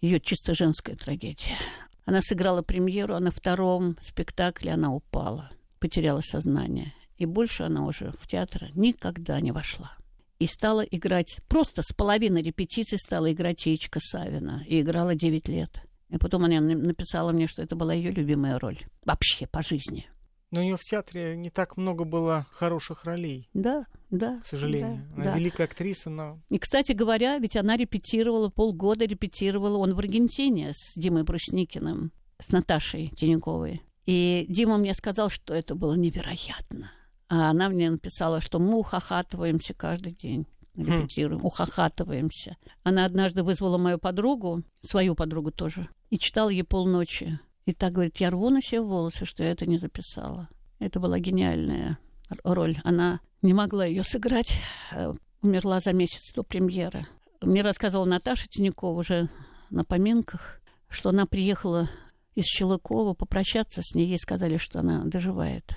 Ее 0.01 0.21
чисто 0.21 0.55
женская 0.55 0.97
трагедия. 0.97 1.57
Она 2.05 2.21
сыграла 2.23 2.63
премьеру, 2.63 3.15
а 3.15 3.21
на 3.21 3.31
втором 3.31 3.97
спектакле 4.07 4.73
она 4.73 4.93
упала, 4.93 5.51
потеряла 5.79 6.21
сознание. 6.21 6.93
И 7.17 7.27
больше 7.27 7.63
она 7.65 7.85
уже 7.87 8.13
в 8.19 8.27
театр 8.27 8.71
никогда 8.75 9.41
не 9.41 9.53
вошла 9.53 10.00
и 10.41 10.47
стала 10.47 10.81
играть, 10.81 11.39
просто 11.49 11.83
с 11.83 11.93
половины 11.95 12.39
репетиций 12.39 12.99
стала 12.99 13.31
играть 13.31 13.65
Яичка 13.67 14.01
Савина, 14.03 14.65
и 14.67 14.81
играла 14.81 15.15
9 15.15 15.49
лет. 15.49 15.71
И 16.09 16.19
потом 16.19 16.45
она 16.45 16.61
написала 16.61 17.31
мне, 17.31 17.47
что 17.47 17.63
это 17.63 17.77
была 17.77 17.95
ее 17.95 18.11
любимая 18.11 18.59
роль. 18.59 18.79
Вообще, 19.05 19.47
по 19.47 19.63
жизни. 19.63 20.07
Но 20.51 20.61
у 20.61 20.65
нее 20.65 20.77
в 20.77 20.83
театре 20.83 21.37
не 21.37 21.51
так 21.51 21.77
много 21.77 22.05
было 22.05 22.47
хороших 22.51 23.05
ролей. 23.05 23.49
Да, 23.55 23.87
да. 24.11 24.41
К 24.41 24.47
сожалению. 24.47 25.07
Да, 25.11 25.23
она 25.23 25.25
да. 25.33 25.39
великая 25.39 25.65
актриса, 25.65 26.11
но... 26.11 26.41
И, 26.49 26.59
кстати 26.59 26.91
говоря, 26.91 27.39
ведь 27.39 27.57
она 27.57 27.77
репетировала, 27.77 28.49
полгода 28.49 29.05
репетировала. 29.05 29.77
Он 29.79 29.95
в 29.95 30.01
Аргентине 30.01 30.73
с 30.73 30.99
Димой 30.99 31.23
Брусникиным, 31.23 32.11
с 32.41 32.51
Наташей 32.51 33.13
Тиненковой. 33.15 33.83
И 34.07 34.47
Дима 34.49 34.79
мне 34.79 34.95
сказал, 34.95 35.31
что 35.31 35.55
это 35.55 35.77
было 35.77 35.95
невероятно. 35.95 36.91
А 37.31 37.49
она 37.49 37.69
мне 37.69 37.89
написала, 37.89 38.41
что 38.41 38.59
мы 38.59 38.77
ухахатываемся 38.77 39.73
каждый 39.73 40.13
день. 40.13 40.47
Репетируем, 40.75 41.45
ухахатываемся. 41.45 42.57
Она 42.83 43.05
однажды 43.05 43.45
вызвала 43.45 43.79
мою 43.79 43.99
подругу, 43.99 44.63
свою 44.83 45.15
подругу 45.15 45.53
тоже, 45.53 45.89
и 46.11 46.19
читала 46.19 46.49
ей 46.49 46.65
полночи. 46.65 47.39
И 47.67 47.73
так 47.73 47.93
говорит, 47.93 48.17
я 48.19 48.31
рву 48.31 48.51
на 48.51 48.61
себе 48.61 48.81
волосы, 48.81 49.25
что 49.27 49.45
я 49.45 49.53
это 49.53 49.65
не 49.67 49.79
записала. 49.79 50.49
Это 50.81 50.99
была 50.99 51.21
гениальная 51.21 51.99
роль. 52.43 52.79
Она 52.83 53.21
не 53.43 53.55
могла 53.55 53.85
ее 53.85 54.03
сыграть. 54.03 54.53
Э, 54.93 55.15
Умерла 55.43 55.81
за 55.81 55.93
месяц 55.93 56.35
до 56.35 56.43
премьеры. 56.43 57.07
Мне 57.41 57.63
рассказывала 57.63 58.05
Наташа 58.07 58.47
Тинякова 58.49 58.99
уже 58.99 59.29
на 59.71 59.85
поминках, 59.85 60.61
что 60.89 61.11
она 61.11 61.27
приехала 61.27 61.89
из 62.35 62.45
Челыкова 62.45 63.15
попрощаться 63.15 63.81
с 63.83 63.95
ней. 63.95 64.09
Ей 64.09 64.19
сказали, 64.19 64.57
что 64.57 64.81
она 64.81 65.05
доживает. 65.05 65.77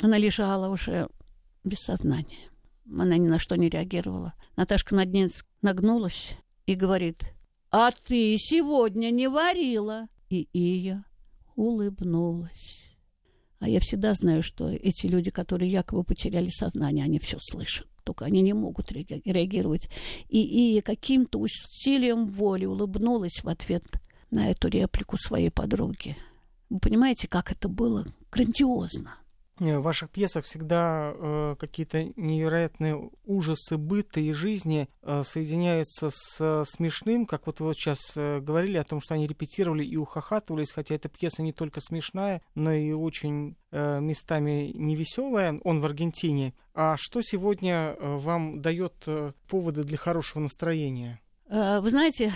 Она 0.00 0.18
лежала 0.18 0.68
уже 0.68 1.08
без 1.64 1.78
сознания. 1.78 2.50
Она 2.86 3.16
ни 3.16 3.28
на 3.28 3.38
что 3.38 3.56
не 3.56 3.68
реагировала. 3.68 4.34
Наташка 4.56 4.94
над 4.94 5.12
ней 5.12 5.30
нагнулась 5.60 6.36
и 6.66 6.74
говорит, 6.74 7.24
«А 7.70 7.90
ты 7.90 8.36
сегодня 8.38 9.10
не 9.10 9.28
варила!» 9.28 10.08
И 10.30 10.48
Ия 10.52 11.04
улыбнулась. 11.56 12.88
А 13.58 13.68
я 13.68 13.80
всегда 13.80 14.14
знаю, 14.14 14.42
что 14.42 14.68
эти 14.70 15.06
люди, 15.06 15.30
которые 15.30 15.70
якобы 15.70 16.04
потеряли 16.04 16.48
сознание, 16.48 17.04
они 17.04 17.18
все 17.18 17.38
слышат. 17.40 17.88
Только 18.04 18.24
они 18.24 18.40
не 18.40 18.52
могут 18.52 18.92
реаги- 18.92 19.20
реагировать. 19.24 19.90
И 20.28 20.40
Ия 20.40 20.80
каким-то 20.80 21.40
усилием 21.40 22.26
воли 22.26 22.66
улыбнулась 22.66 23.42
в 23.42 23.48
ответ 23.48 23.84
на 24.30 24.50
эту 24.50 24.68
реплику 24.68 25.16
своей 25.18 25.50
подруги. 25.50 26.16
Вы 26.70 26.78
понимаете, 26.78 27.26
как 27.26 27.50
это 27.50 27.68
было 27.68 28.06
грандиозно? 28.30 29.16
Не, 29.60 29.78
В 29.78 29.82
ваших 29.82 30.10
пьесах 30.10 30.44
всегда 30.44 31.12
э, 31.14 31.56
какие-то 31.58 32.04
невероятные 32.16 33.10
ужасы 33.24 33.76
быта 33.76 34.20
и 34.20 34.32
жизни 34.32 34.88
э, 35.02 35.22
соединяются 35.24 36.10
с 36.10 36.36
э, 36.38 36.64
смешным, 36.64 37.26
как 37.26 37.46
вот 37.46 37.58
вы 37.58 37.66
вот 37.66 37.76
сейчас 37.76 37.98
э, 38.14 38.38
говорили 38.40 38.76
о 38.76 38.84
том, 38.84 39.00
что 39.00 39.14
они 39.14 39.26
репетировали 39.26 39.84
и 39.84 39.96
ухахатывались, 39.96 40.70
хотя 40.70 40.94
эта 40.94 41.08
пьеса 41.08 41.42
не 41.42 41.52
только 41.52 41.80
смешная, 41.80 42.40
но 42.54 42.72
и 42.72 42.92
очень 42.92 43.56
э, 43.72 44.00
местами 44.00 44.70
невеселая. 44.74 45.60
Он 45.64 45.80
в 45.80 45.84
Аргентине. 45.84 46.54
А 46.74 46.96
что 46.96 47.20
сегодня 47.20 47.96
э, 47.98 48.16
вам 48.16 48.62
дает 48.62 48.94
э, 49.06 49.32
поводы 49.48 49.82
для 49.82 49.96
хорошего 49.96 50.40
настроения? 50.40 51.20
Э, 51.48 51.80
Вы 51.80 51.90
знаете, 51.90 52.32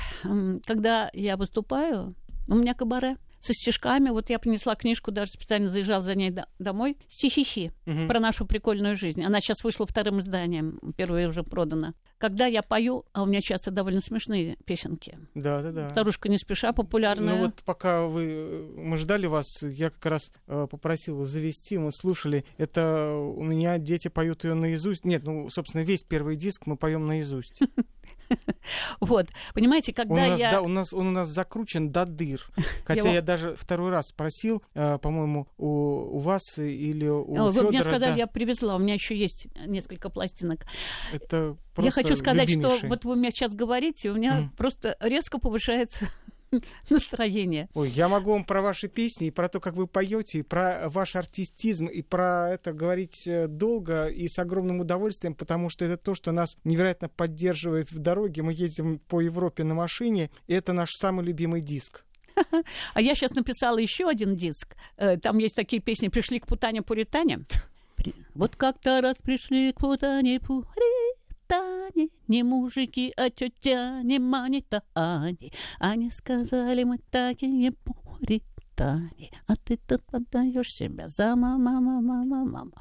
когда 0.67 1.09
я 1.13 1.37
выступаю, 1.37 2.17
у 2.49 2.55
меня 2.57 2.75
кабаре 2.75 3.17
со 3.43 3.53
стишками. 3.53 4.11
Вот 4.11 4.31
я 4.31 4.39
принесла 4.39 4.75
книжку, 4.77 5.11
даже 5.11 5.33
специально 5.33 5.69
заезжала 5.69 6.01
за 6.03 6.15
ней 6.15 6.31
до- 6.31 6.47
домой. 6.59 6.97
Стихихи 7.11 7.73
Мгм. 7.87 8.07
про 8.09 8.21
нашу 8.21 8.47
прикольную 8.47 8.97
жизнь. 8.97 9.23
Она 9.23 9.41
сейчас 9.41 9.65
вышла 9.65 9.85
вторым 9.85 10.21
изданием, 10.21 10.79
первое 10.97 11.29
уже 11.29 11.43
продано. 11.43 11.95
Когда 12.19 12.47
я 12.47 12.63
пою, 12.63 13.05
а 13.13 13.25
у 13.25 13.27
меня 13.27 13.41
часто 13.41 13.73
довольно 13.73 14.01
смешные 14.01 14.57
песенки. 14.65 15.19
Да, 15.35 15.61
да, 15.61 15.73
да. 15.73 15.91
Старушка 15.91 16.29
не 16.29 16.39
спеша 16.39 16.73
популярная. 16.73 17.35
Ну 17.35 17.45
вот 17.47 17.63
пока 17.65 18.03
вы, 18.07 18.25
э, 18.29 18.73
мы 18.77 18.97
ждали 18.97 19.27
вас, 19.27 19.61
я 19.63 19.91
как 19.91 20.07
раз 20.07 20.33
э, 20.47 20.69
попросил 20.71 21.17
вас 21.17 21.29
завести, 21.29 21.79
мы 21.79 21.91
слушали. 21.91 22.45
Это 22.59 23.13
у 23.13 23.43
меня 23.43 23.77
дети 23.79 24.07
поют 24.07 24.45
ее 24.45 24.55
наизусть. 24.55 25.05
Нет, 25.05 25.25
ну, 25.25 25.51
собственно, 25.51 25.83
весь 25.83 26.05
первый 26.05 26.37
диск 26.37 26.67
мы 26.67 26.77
поем 26.77 27.07
наизусть. 27.09 27.59
Вот, 29.01 29.27
понимаете, 29.55 29.93
Он 29.93 30.07
когда 30.09 30.25
у, 30.25 30.29
нас, 30.29 30.41
я... 30.41 30.51
да, 30.51 30.61
у, 30.63 30.69
нас, 30.69 30.93
он 30.93 31.09
у 31.09 31.11
нас 31.11 31.29
закручен 31.29 31.91
до 31.91 32.05
дыр. 32.05 32.47
Хотя 32.85 33.09
Я 33.09 33.15
я, 33.17 33.23
даже 33.23 33.55
второй 33.55 33.91
раз 33.91 34.09
спросил, 34.09 34.63
э, 34.75 34.99
по-моему, 34.99 35.49
у, 35.59 35.67
у 35.67 36.19
вас 36.19 36.43
или 36.59 37.09
у 37.09 37.25
Вы 37.25 37.63
мне 37.65 37.79
Фёдора, 37.79 37.83
сказали, 37.83 38.11
да, 38.13 38.17
я 38.17 38.27
привезла, 38.27 38.77
у 38.77 38.79
меня 38.79 38.95
еще 38.95 39.17
есть 39.17 39.49
несколько 39.67 40.09
пластинок. 40.11 40.67
это 41.13 41.57
я 41.79 41.91
хочу 41.91 42.17
сказать, 42.17 42.49
что 42.49 42.59
любимейший. 42.59 42.89
вот 42.89 43.05
вы 43.05 43.17
мне 43.17 43.31
сейчас 43.31 43.55
говорите, 43.55 44.11
у 44.11 44.15
меня 44.15 44.35
Мгм. 44.35 44.51
просто 44.51 44.97
резко 45.01 45.39
повышается 45.39 46.09
настроение. 46.91 47.69
Ой, 47.75 47.91
я 47.91 48.09
могу 48.09 48.33
вам 48.33 48.45
про 48.45 48.63
ваши 48.63 48.89
песни, 48.89 49.29
и 49.29 49.31
про 49.31 49.49
то, 49.49 49.61
как 49.61 49.75
вы 49.75 49.87
поете, 49.87 50.39
и 50.39 50.43
про 50.43 50.89
ваш 50.89 51.17
артистизм, 51.17 51.87
и 51.87 52.03
про 52.03 52.51
это 52.53 52.73
говорить 52.73 53.27
э, 53.27 53.47
долго 53.47 54.07
и 54.07 54.29
с 54.29 54.39
огромным 54.39 54.81
удовольствием, 54.81 55.35
потому 55.35 55.69
что 55.69 55.85
это 55.85 55.97
то, 55.97 56.15
что 56.15 56.33
нас 56.33 56.57
невероятно 56.65 57.09
поддерживает 57.09 57.91
в 57.93 57.99
дороге. 57.99 58.43
Мы 58.43 58.53
ездим 58.53 58.99
по 58.99 59.21
Европе 59.21 59.65
на 59.65 59.75
машине, 59.75 60.31
и 60.47 60.55
это 60.55 60.73
наш 60.73 60.95
самый 60.95 61.25
любимый 61.25 61.61
диск. 61.61 62.05
А 62.95 63.01
я 63.01 63.15
сейчас 63.15 63.33
написала 63.33 63.79
еще 63.79 64.09
один 64.09 64.35
диск. 64.37 64.77
Э, 64.97 65.17
Там 65.19 65.39
есть 65.39 65.55
такие 65.57 65.81
песни 65.83 66.09
«Пришли 66.09 66.39
к 66.41 66.47
Путане 66.47 66.83
Пуритане». 66.83 67.41
При- 67.97 68.15
Вот 68.35 68.57
как-то 68.57 69.01
раз 69.01 69.17
пришли 69.23 69.73
к 69.73 69.77
Путане 69.81 70.41
Пуритане, 71.53 72.09
не 72.29 72.43
мужики, 72.43 73.13
а 73.17 73.31
тетя, 73.31 74.03
не 74.03 74.19
манитане. 74.19 75.53
Они 75.79 76.11
сказали, 76.11 76.85
мы 76.85 76.99
так 77.11 77.43
и 77.43 77.47
не 77.47 77.73
пуритане. 77.73 79.31
А 79.47 79.57
ты 79.57 79.77
тут 79.77 80.03
отдаешь 80.13 80.73
себя 80.73 81.09
за 81.09 81.37
мама, 81.37 81.81
мама, 81.81 82.25
мама, 82.25 82.45
мама. 82.45 82.73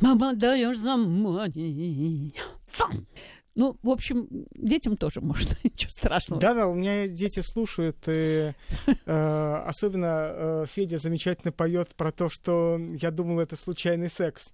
Мама, 0.00 0.34
даешь 0.34 0.78
за 0.78 0.96
мани. 0.96 2.34
Ну, 3.54 3.76
в 3.82 3.90
общем, 3.90 4.28
детям 4.54 4.96
тоже 4.96 5.20
можно, 5.20 5.56
ничего 5.64 5.90
страшного. 5.90 6.40
Да-да, 6.40 6.68
у 6.68 6.74
меня 6.74 7.08
дети 7.08 7.40
слушают, 7.40 7.96
и 8.06 8.54
э, 8.86 9.54
особенно 9.66 10.06
э, 10.06 10.66
Федя 10.68 10.98
замечательно 10.98 11.50
поет 11.50 11.94
про 11.96 12.12
то, 12.12 12.28
что 12.28 12.78
я 13.00 13.10
думал, 13.10 13.40
это 13.40 13.56
случайный 13.56 14.08
секс. 14.08 14.52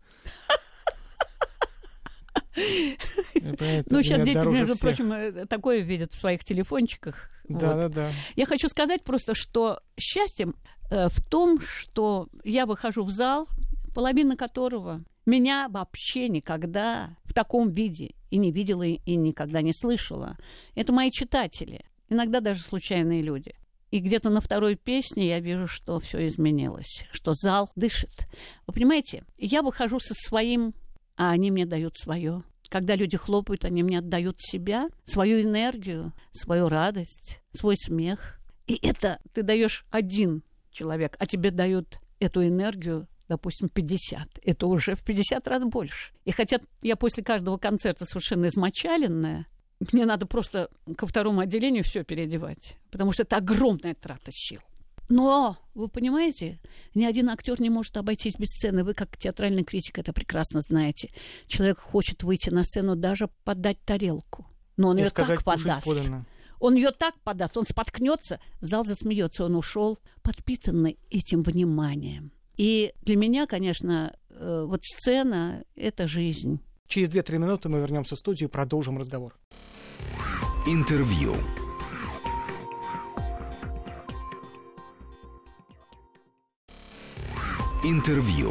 Ну, 3.87 4.03
сейчас 4.03 4.25
дети, 4.25 4.47
между 4.47 4.79
прочим, 4.79 5.13
э, 5.13 5.47
такое 5.47 5.81
видят 5.81 6.13
в 6.13 6.21
своих 6.21 6.45
телефончиках. 6.45 7.31
Вот. 7.49 7.61
Да-да-да. 7.61 8.13
Я 8.37 8.47
хочу 8.47 8.69
сказать 8.69 9.03
просто, 9.03 9.35
что 9.35 9.81
счастье 9.99 10.53
э, 10.91 11.09
в 11.09 11.23
том, 11.23 11.59
что 11.61 12.29
я 12.45 12.67
выхожу 12.67 13.05
в 13.05 13.11
зал, 13.11 13.49
половина 13.95 14.37
которого 14.37 15.05
меня 15.27 15.69
вообще 15.69 16.29
никогда 16.29 17.17
в 17.25 17.33
таком 17.33 17.69
виде 17.69 18.15
и 18.31 18.37
не 18.37 18.53
видела, 18.53 18.83
и 18.83 19.17
никогда 19.17 19.63
не 19.63 19.73
слышала. 19.73 20.37
Это 20.75 20.93
мои 20.93 21.11
читатели, 21.11 21.85
иногда 22.09 22.41
даже 22.41 22.63
случайные 22.63 23.23
люди. 23.23 23.55
И 23.91 24.01
где-то 24.01 24.29
на 24.29 24.41
второй 24.41 24.75
песне 24.75 25.29
я 25.29 25.39
вижу, 25.39 25.69
что 25.69 26.01
все 26.01 26.27
изменилось, 26.27 27.05
что 27.13 27.33
зал 27.35 27.71
дышит. 27.77 28.27
Вы 28.67 28.75
понимаете, 28.75 29.23
я 29.39 29.63
выхожу 29.63 30.01
со 30.01 30.15
своим, 30.15 30.75
а 31.17 31.31
они 31.31 31.51
мне 31.51 31.67
дают 31.67 31.97
свое. 31.97 32.43
Когда 32.69 32.97
люди 32.97 33.17
хлопают, 33.17 33.65
они 33.65 33.83
мне 33.83 33.99
отдают 33.99 34.37
себя, 34.41 34.89
свою 35.05 35.43
энергию, 35.43 36.13
свою 36.33 36.69
радость, 36.69 37.41
свой 37.53 37.77
смех. 37.77 38.41
И 38.67 38.79
это 38.83 39.19
ты 39.33 39.43
даешь 39.43 39.85
один 39.91 40.43
человек, 40.71 41.17
а 41.19 41.27
тебе 41.27 41.51
дают 41.51 42.01
эту 42.19 42.47
энергию, 42.47 43.07
допустим, 43.29 43.69
50. 43.69 44.41
Это 44.43 44.67
уже 44.67 44.95
в 44.95 45.03
50 45.03 45.47
раз 45.47 45.63
больше. 45.65 46.13
И 46.25 46.33
хотя 46.33 46.59
я 46.83 46.97
после 46.97 47.23
каждого 47.23 47.59
концерта 47.59 48.05
совершенно 48.05 48.47
измочаленная, 48.47 49.47
мне 49.93 50.07
надо 50.07 50.27
просто 50.27 50.71
ко 50.97 51.07
второму 51.07 51.41
отделению 51.41 51.85
все 51.85 52.05
переодевать, 52.05 52.77
потому 52.91 53.13
что 53.13 53.23
это 53.23 53.37
огромная 53.37 53.95
трата 53.95 54.31
сил. 54.31 54.61
Но, 55.09 55.59
вы 55.75 55.89
понимаете, 55.89 56.59
ни 56.95 57.05
один 57.05 57.29
актер 57.29 57.61
не 57.61 57.71
может 57.71 57.97
обойтись 57.97 58.37
без 58.39 58.49
сцены. 58.49 58.85
Вы, 58.85 58.95
как 58.95 59.17
театральный 59.17 59.65
критик, 59.65 59.99
это 59.99 60.13
прекрасно 60.13 60.61
знаете. 60.61 61.11
Человек 61.47 61.79
хочет 61.79 62.23
выйти 62.23 62.51
на 62.51 62.65
сцену, 62.65 62.97
даже 62.97 63.29
подать 63.45 63.79
тарелку. 63.85 64.47
Но 64.77 64.89
он 64.89 64.99
И 64.99 65.03
ее 65.03 65.09
сказать, 65.09 65.39
так 65.41 65.45
подаст. 65.45 65.87
подано. 65.87 66.25
Он 66.61 66.75
ее 66.75 66.93
так 66.93 67.15
подаст, 67.23 67.57
он 67.59 67.65
споткнется, 67.65 68.41
зал 68.61 68.85
засмеется, 68.85 69.45
он 69.45 69.55
ушел, 69.57 69.99
подпитанный 70.23 70.99
этим 71.11 71.43
вниманием. 71.43 72.33
И 72.57 72.95
для 73.03 73.17
меня, 73.17 73.47
конечно, 73.47 74.17
э, 74.31 74.65
вот 74.67 74.83
сцена— 74.85 75.65
это 75.77 76.07
жизнь. 76.07 76.61
Через 76.87 77.11
2-3 77.11 77.39
минуты 77.39 77.69
мы 77.69 77.81
вернемся 77.81 78.15
в 78.17 78.19
студию 78.19 78.49
и 78.49 78.53
продолжим 78.53 78.99
разговор. 78.99 79.37
Интервью. 80.67 81.35
Интервью. 87.87 88.51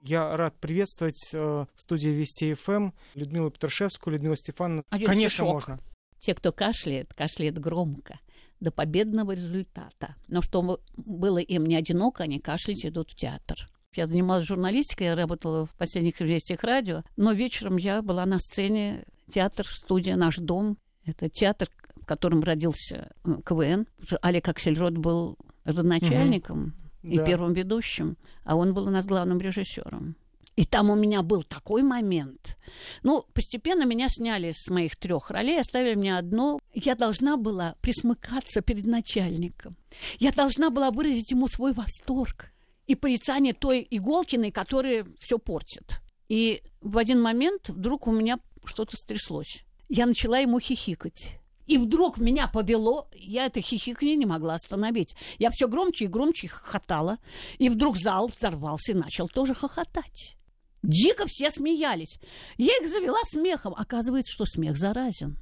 Я 0.00 0.36
рад 0.36 0.54
приветствовать 0.60 1.30
э, 1.32 1.38
в 1.38 1.82
студии 1.82 2.10
Вести 2.10 2.54
ФМ 2.54 2.92
Людмилу 3.16 3.50
Петрушевскую, 3.50 4.14
Людмилу 4.14 4.36
Стефановну. 4.36 4.84
Один 4.90 5.08
Конечно, 5.08 5.28
стишок. 5.28 5.48
можно. 5.48 5.80
Те, 6.20 6.36
кто 6.36 6.52
кашляет, 6.52 7.12
кашляет 7.14 7.58
громко, 7.58 8.20
до 8.60 8.70
победного 8.70 9.32
результата. 9.32 10.14
Но 10.28 10.40
чтобы 10.40 10.78
было 10.96 11.38
им 11.38 11.66
не 11.66 11.74
одиноко, 11.74 12.22
они 12.22 12.38
кашлять 12.38 12.86
идут 12.86 13.10
в 13.10 13.16
театр. 13.16 13.56
Я 13.96 14.06
занималась 14.06 14.46
журналистикой, 14.46 15.08
я 15.08 15.16
работала 15.16 15.66
в 15.66 15.74
последних 15.76 16.22
известиях 16.22 16.62
радио, 16.62 17.02
но 17.16 17.32
вечером 17.32 17.76
я 17.76 18.02
была 18.02 18.24
на 18.24 18.38
сцене 18.38 19.02
театр, 19.28 19.66
студия 19.66 20.14
«Наш 20.14 20.36
дом». 20.36 20.78
Это 21.04 21.28
театр, 21.28 21.68
в 22.02 22.06
котором 22.06 22.42
родился 22.42 23.12
э, 23.24 23.36
КВН. 23.46 23.86
Олег 24.20 24.48
Аксельрод 24.48 24.98
был 24.98 25.38
родоначальником 25.64 26.74
и 27.02 27.18
Да. 27.18 27.24
первым 27.24 27.52
ведущим, 27.52 28.16
а 28.44 28.56
он 28.56 28.74
был 28.74 28.86
у 28.86 28.90
нас 28.90 29.06
главным 29.06 29.38
режиссером. 29.38 30.16
И 30.54 30.64
там 30.64 30.90
у 30.90 30.94
меня 30.94 31.22
был 31.22 31.42
такой 31.44 31.82
момент. 31.82 32.58
Ну, 33.02 33.24
постепенно 33.32 33.84
меня 33.86 34.08
сняли 34.10 34.52
с 34.54 34.68
моих 34.68 34.96
трех 34.96 35.30
ролей, 35.30 35.58
оставили 35.58 35.94
мне 35.94 36.18
одну. 36.18 36.60
Я 36.74 36.94
должна 36.94 37.38
была 37.38 37.76
присмыкаться 37.80 38.60
перед 38.60 38.84
начальником. 38.84 39.76
Я 40.18 40.30
должна 40.32 40.68
была 40.68 40.90
выразить 40.90 41.30
ему 41.30 41.48
свой 41.48 41.72
восторг 41.72 42.50
и 42.86 42.94
порицание 42.94 43.54
той 43.54 43.86
Иголкиной, 43.88 44.50
которая 44.50 45.06
все 45.20 45.38
портит. 45.38 46.00
И 46.28 46.62
в 46.82 46.98
один 46.98 47.20
момент 47.22 47.70
вдруг 47.70 48.06
у 48.06 48.12
меня 48.12 48.38
что-то 48.64 48.96
стряслось. 48.96 49.64
Я 49.88 50.04
начала 50.06 50.38
ему 50.38 50.60
хихикать. 50.60 51.38
И 51.66 51.78
вдруг 51.78 52.18
меня 52.18 52.48
повело, 52.48 53.08
я 53.14 53.46
это 53.46 53.60
хихиканье 53.60 54.16
не 54.16 54.26
могла 54.26 54.54
остановить. 54.54 55.14
Я 55.38 55.50
все 55.50 55.68
громче 55.68 56.06
и 56.06 56.08
громче 56.08 56.48
хохотала. 56.48 57.18
И 57.58 57.68
вдруг 57.68 57.96
зал 57.96 58.28
взорвался 58.28 58.92
и 58.92 58.96
начал 58.96 59.28
тоже 59.28 59.54
хохотать. 59.54 60.36
Дико 60.82 61.26
все 61.26 61.50
смеялись. 61.50 62.18
Я 62.58 62.76
их 62.78 62.88
завела 62.88 63.20
смехом. 63.26 63.74
Оказывается, 63.74 64.32
что 64.32 64.44
смех 64.44 64.76
заразен. 64.76 65.38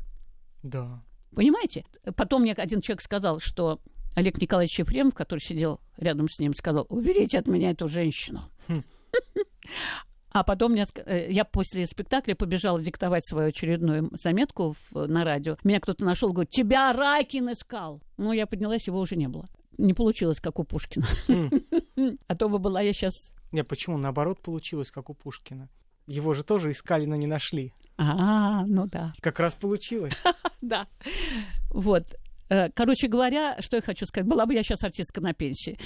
Да. 0.63 1.03
Понимаете? 1.35 1.87
Потом 2.17 2.43
мне 2.43 2.53
один 2.53 2.83
человек 2.83 3.01
сказал, 3.01 3.41
что 3.41 3.81
Олег 4.15 4.41
Николаевич 4.41 4.79
Ефремов, 4.79 5.15
который 5.15 5.41
сидел 5.41 5.81
рядом 5.97 6.29
с 6.29 6.39
ним, 6.39 6.53
сказал, 6.55 6.87
уберите 6.91 7.39
от 7.39 7.47
меня 7.47 7.71
эту 7.71 7.89
женщину. 7.89 8.51
Хм. 8.69 8.83
А 10.33 10.45
потом 10.45 10.73
мне 10.73 10.87
э, 11.07 11.27
я 11.31 11.45
после 11.45 11.87
спектакля 11.87 12.35
побежала 12.35 12.81
диктовать 12.81 13.27
свою 13.27 13.49
очередную 13.49 14.11
заметку 14.23 14.75
в- 14.91 15.07
на 15.07 15.25
радио. 15.25 15.57
Меня 15.65 15.81
кто-то 15.81 16.05
нашел, 16.05 16.33
говорит, 16.33 16.51
тебя 16.51 16.93
Райкин 16.93 17.53
искал. 17.53 18.01
Ну, 18.17 18.33
я 18.33 18.47
поднялась, 18.47 18.87
его 18.87 19.01
уже 19.01 19.17
не 19.17 19.29
было. 19.29 19.49
Не 19.79 19.93
получилось, 19.95 20.41
как 20.41 20.59
у 20.59 20.65
Пушкина. 20.65 21.07
А 22.29 22.37
то 22.37 22.49
бы 22.49 22.59
была 22.59 22.81
я 22.81 22.93
сейчас... 22.93 23.35
Не, 23.53 23.65
почему? 23.65 23.99
Наоборот 23.99 24.41
получилось, 24.41 24.91
как 24.91 25.11
у 25.11 25.15
Пушкина. 25.15 25.69
Его 26.07 26.33
же 26.35 26.45
тоже 26.45 26.71
искали, 26.71 27.05
но 27.07 27.17
не 27.17 27.27
нашли. 27.27 27.73
А, 27.99 28.65
ну 28.67 28.87
да. 28.87 29.13
Как 29.21 29.39
раз 29.41 29.55
получилось. 29.55 30.15
Да. 30.61 30.87
Вот. 31.71 32.05
Э, 32.51 32.71
Короче 32.71 33.09
говоря, 33.09 33.57
что 33.61 33.77
я 33.77 33.83
хочу 33.83 34.07
сказать, 34.07 34.29
была 34.29 34.45
бы 34.47 34.55
я 34.55 34.63
сейчас 34.63 34.83
артистка 34.85 35.21
на 35.21 35.33
пенсии. 35.35 35.79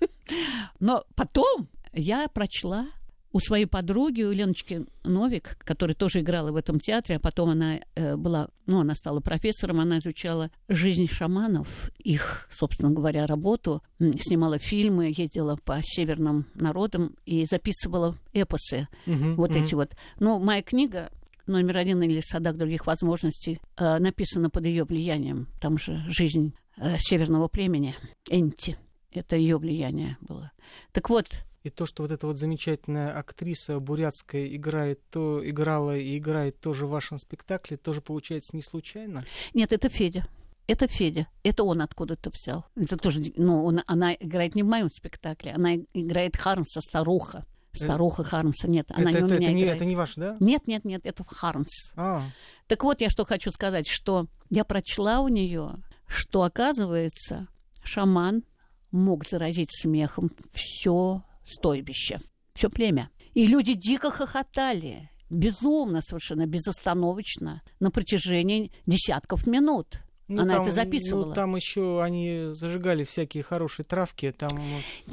Но 0.80 1.04
потом 1.14 1.68
я 1.92 2.28
прочла 2.28 2.86
у 3.32 3.40
своей 3.40 3.66
подруги, 3.66 4.22
у 4.22 4.30
Леночки 4.30 4.84
Новик, 5.04 5.56
которая 5.58 5.94
тоже 5.94 6.20
играла 6.20 6.52
в 6.52 6.56
этом 6.56 6.78
театре, 6.78 7.16
а 7.16 7.20
потом 7.20 7.50
она 7.50 7.80
э, 7.94 8.16
была, 8.16 8.48
ну, 8.66 8.80
она 8.80 8.94
стала 8.94 9.20
профессором, 9.20 9.80
она 9.80 9.98
изучала 9.98 10.50
жизнь 10.68 11.08
шаманов, 11.08 11.90
их, 11.98 12.48
собственно 12.50 12.90
говоря, 12.90 13.26
работу, 13.26 13.82
снимала 13.98 14.58
фильмы, 14.58 15.12
ездила 15.16 15.56
по 15.64 15.80
северным 15.82 16.46
народам 16.54 17.16
и 17.24 17.44
записывала 17.44 18.16
эпосы 18.32 18.88
Мгм, 19.06 19.36
вот 19.36 19.50
мгм. 19.50 19.62
эти 19.62 19.74
вот. 19.74 19.96
Ну, 20.18 20.38
моя 20.38 20.62
книга 20.62 21.10
номер 21.46 21.78
один 21.78 22.02
или 22.02 22.20
«Садах 22.20 22.56
других 22.56 22.86
возможностей» 22.86 23.60
э, 23.76 23.98
написана 23.98 24.50
под 24.50 24.66
ее 24.66 24.84
влиянием. 24.84 25.48
Там 25.60 25.78
же 25.78 26.02
жизнь 26.08 26.54
э, 26.76 26.96
северного 26.98 27.48
племени, 27.48 27.94
Энти. 28.30 28.76
Это 29.10 29.36
ее 29.36 29.58
влияние 29.58 30.16
было. 30.20 30.52
Так 30.92 31.10
вот, 31.10 31.28
И 31.64 31.70
то, 31.70 31.86
что 31.86 32.02
вот 32.02 32.10
эта 32.10 32.26
вот 32.26 32.38
замечательная 32.38 33.16
актриса 33.16 33.78
бурятская 33.78 34.46
играет, 34.56 35.00
то 35.10 35.40
играла 35.48 35.96
и 35.96 36.18
играет 36.18 36.58
тоже 36.60 36.86
в 36.86 36.90
вашем 36.90 37.18
спектакле, 37.18 37.76
тоже 37.76 38.00
получается 38.00 38.56
не 38.56 38.62
случайно? 38.62 39.24
нет, 39.54 39.72
это 39.72 39.88
Федя. 39.88 40.26
Это 40.68 40.86
Федя. 40.86 41.26
Это 41.42 41.64
он 41.64 41.80
откуда-то 41.82 42.30
взял. 42.30 42.64
Это 42.76 42.96
тоже, 42.96 43.20
ну, 43.36 43.64
он, 43.64 43.82
она 43.86 44.14
играет 44.14 44.54
не 44.54 44.62
в 44.62 44.66
моем 44.66 44.90
спектакле, 44.90 45.52
она 45.52 45.74
играет 45.92 46.36
Хармса, 46.36 46.80
старуха. 46.80 47.44
Старуха 47.72 48.22
Хармса, 48.22 48.68
нет, 48.68 48.90
она 48.90 49.10
это, 49.10 49.18
не 49.18 49.24
у 49.24 49.26
это- 49.26 49.34
меня 49.36 49.46
это 49.48 49.54
не, 49.54 49.62
играет. 49.62 49.76
это 49.76 49.84
не 49.86 49.96
ваш, 49.96 50.14
да? 50.16 50.36
Нет, 50.40 50.66
нет, 50.68 50.84
нет, 50.84 51.00
это 51.04 51.24
Хармс. 51.24 51.92
А, 51.96 52.22
Так 52.66 52.84
вот, 52.84 53.00
я 53.00 53.08
что 53.08 53.24
хочу 53.24 53.50
сказать, 53.50 53.88
что 53.88 54.26
я 54.50 54.64
прочла 54.64 55.20
у 55.20 55.28
нее, 55.28 55.76
что, 56.06 56.42
оказывается, 56.42 57.48
шаман 57.82 58.44
мог 58.90 59.26
заразить 59.26 59.70
смехом 59.72 60.30
все 60.52 61.22
стойбище, 61.44 62.20
все 62.54 62.68
племя. 62.68 63.10
И 63.34 63.46
люди 63.46 63.74
дико 63.74 64.10
хохотали, 64.10 65.10
безумно 65.30 66.00
совершенно, 66.02 66.46
безостановочно, 66.46 67.62
на 67.80 67.90
протяжении 67.90 68.70
десятков 68.86 69.46
минут. 69.46 70.02
Она 70.28 70.62
это 70.62 70.70
записывала. 70.70 71.26
Ну, 71.26 71.34
там 71.34 71.56
еще 71.56 72.02
они 72.02 72.48
зажигали 72.52 73.04
всякие 73.04 73.42
хорошие 73.42 73.84
травки, 73.84 74.32
там 74.32 74.62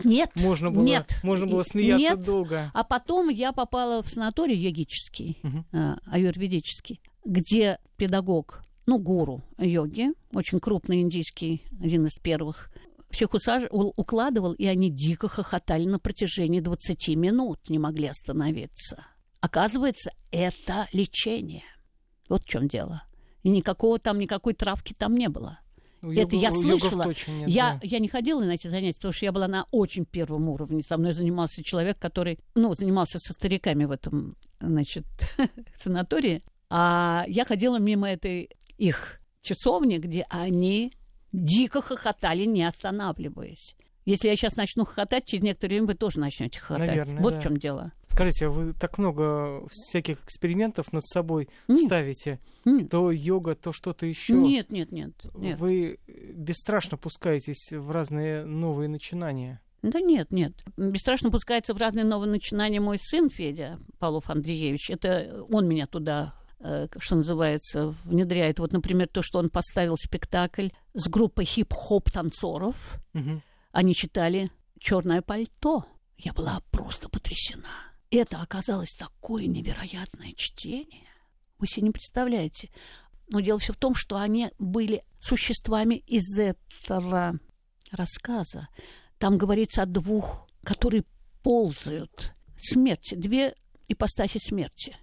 Нет, 0.03 0.31
можно 0.35 0.71
было, 0.71 0.83
нет, 0.83 1.19
можно 1.23 1.45
было 1.45 1.63
смеяться 1.63 2.15
нет. 2.15 2.25
долго. 2.25 2.71
А 2.73 2.83
потом 2.83 3.29
я 3.29 3.51
попала 3.51 4.01
в 4.01 4.07
санаторий 4.07 4.55
йогический, 4.55 5.41
э, 5.71 5.95
аюрведический, 6.05 7.01
где 7.25 7.79
педагог, 7.97 8.63
ну, 8.85 8.97
гуру 8.97 9.43
йоги, 9.57 10.09
очень 10.33 10.59
крупный 10.59 11.01
индийский, 11.01 11.63
один 11.81 12.05
из 12.05 12.17
первых, 12.17 12.71
всех 13.09 13.33
усаж... 13.33 13.63
укладывал, 13.71 14.53
и 14.53 14.65
они 14.65 14.89
дико 14.89 15.27
хохотали 15.27 15.85
на 15.85 15.99
протяжении 15.99 16.59
20 16.59 17.09
минут, 17.15 17.69
не 17.69 17.79
могли 17.79 18.07
остановиться. 18.07 19.05
Оказывается, 19.41 20.11
это 20.31 20.87
лечение. 20.91 21.63
Вот 22.27 22.43
в 22.43 22.47
чем 22.47 22.67
дело. 22.67 23.03
И 23.43 23.49
никакого 23.49 23.99
там, 23.99 24.19
никакой 24.19 24.53
травки 24.53 24.93
там 24.93 25.15
не 25.15 25.29
было. 25.29 25.59
У 26.01 26.11
это 26.11 26.35
я 26.35 26.51
слышала. 26.51 27.05
нет, 27.27 27.49
Я, 27.49 27.73
да. 27.73 27.79
я 27.83 27.99
не 27.99 28.07
ходила 28.07 28.41
на 28.41 28.51
эти 28.51 28.67
занятия, 28.67 28.95
потому 28.95 29.13
что 29.13 29.25
я 29.25 29.31
была 29.31 29.47
на 29.47 29.65
очень 29.71 30.05
первом 30.05 30.47
уровне. 30.47 30.81
Со 30.87 30.97
мной 30.97 31.13
занимался 31.13 31.63
человек, 31.63 31.99
который, 31.99 32.39
ну, 32.55 32.73
занимался 32.73 33.19
со 33.19 33.33
стариками 33.33 33.85
в 33.85 33.91
этом, 33.91 34.33
значит, 34.61 35.05
санатории. 35.75 36.43
А 36.69 37.25
я 37.27 37.43
ходила 37.43 37.79
мимо 37.79 38.09
этой 38.09 38.49
их 38.77 39.19
часовни, 39.41 39.97
где 39.97 40.25
они 40.29 40.93
дико 41.31 41.81
хохотали, 41.81 42.45
не 42.45 42.63
останавливаясь. 42.63 43.75
Если 44.05 44.27
я 44.27 44.35
сейчас 44.35 44.55
начну 44.55 44.85
хохотать, 44.85 45.25
через 45.25 45.43
некоторое 45.43 45.75
время 45.75 45.87
вы 45.87 45.93
тоже 45.93 46.19
начнете 46.19 46.59
хохотать. 46.59 46.87
Наверное, 46.87 47.21
вот 47.21 47.33
да. 47.33 47.39
в 47.39 47.43
чем 47.43 47.57
дело. 47.57 47.91
Скажите, 48.07 48.47
а 48.47 48.49
вы 48.49 48.73
так 48.73 48.97
много 48.97 49.67
всяких 49.69 50.23
экспериментов 50.23 50.91
над 50.91 51.05
собой 51.05 51.47
Нет. 51.67 51.85
ставите? 51.85 52.39
Нет, 52.65 52.89
То 52.89 53.11
йога, 53.11 53.55
то 53.55 53.71
что-то 53.71 54.05
еще. 54.07 54.33
нет, 54.33 54.71
нет, 54.71 54.91
нет. 54.91 55.13
нет. 55.35 55.59
Вы 55.59 55.99
бесстрашно 56.07 56.97
пускаетесь 56.97 57.71
в 57.71 57.91
разные 57.91 58.45
новые 58.45 58.89
начинания. 58.89 59.61
Да 59.81 59.99
нет, 60.01 60.31
нет. 60.31 60.53
Бесстрашно 60.75 61.29
пускается 61.29 61.73
в 61.73 61.77
разные 61.77 62.03
новые 62.03 62.31
начинания 62.31 62.81
мой 62.81 62.97
сын 62.99 63.29
Федя 63.29 63.79
Павлов 63.99 64.29
Андреевич. 64.29 64.89
Это 64.89 65.45
он 65.49 65.67
меня 65.67 65.87
туда 65.87 66.33
что 66.61 67.15
называется, 67.15 67.95
внедряет. 68.03 68.59
Вот, 68.59 68.73
например, 68.73 69.07
то, 69.07 69.21
что 69.21 69.39
он 69.39 69.49
поставил 69.49 69.95
спектакль 69.95 70.69
с 70.93 71.07
группой 71.07 71.45
хип-хоп 71.45 72.11
танцоров. 72.11 72.99
Мгм. 73.13 73.41
Они 73.71 73.93
читали 73.95 74.51
Черное 74.79 75.21
пальто. 75.21 75.85
Я 76.17 76.33
была 76.33 76.61
просто 76.71 77.09
потрясена. 77.09 77.69
Это 78.11 78.41
оказалось 78.41 78.93
такое 78.97 79.45
невероятное 79.45 80.33
чтение. 80.35 81.07
Вы 81.59 81.67
себе 81.67 81.87
не 81.87 81.91
представляете. 81.91 82.71
Но 83.29 83.41
дело 83.41 83.59
все 83.59 83.73
в 83.73 83.77
том, 83.77 83.93
что 83.93 84.17
они 84.17 84.51
были 84.57 85.03
существами 85.19 85.95
из 85.95 86.39
этого 86.39 87.37
рассказа. 87.91 88.69
Там 89.17 89.37
говорится 89.37 89.83
о 89.83 89.85
двух, 89.85 90.47
которые 90.63 91.03
ползают. 91.43 92.33
Смерти, 92.57 93.15
две 93.15 93.53
ипостаси 93.87 94.39
смерти. 94.39 94.97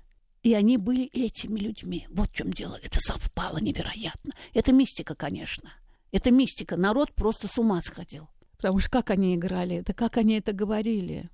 И 0.46 0.54
они 0.54 0.76
были 0.76 1.06
этими 1.06 1.58
людьми. 1.58 2.06
Вот 2.08 2.30
в 2.30 2.32
чем 2.32 2.52
дело. 2.52 2.78
Это 2.80 3.00
совпало 3.00 3.58
невероятно. 3.58 4.32
Это 4.54 4.72
мистика, 4.72 5.16
конечно. 5.16 5.72
Это 6.12 6.30
мистика. 6.30 6.76
Народ 6.76 7.12
просто 7.16 7.48
с 7.48 7.58
ума 7.58 7.80
сходил. 7.82 8.28
Потому 8.56 8.78
что 8.78 8.88
как 8.88 9.10
они 9.10 9.34
играли, 9.34 9.78
это 9.78 9.92
как 9.92 10.18
они 10.18 10.38
это 10.38 10.52
говорили. 10.52 11.30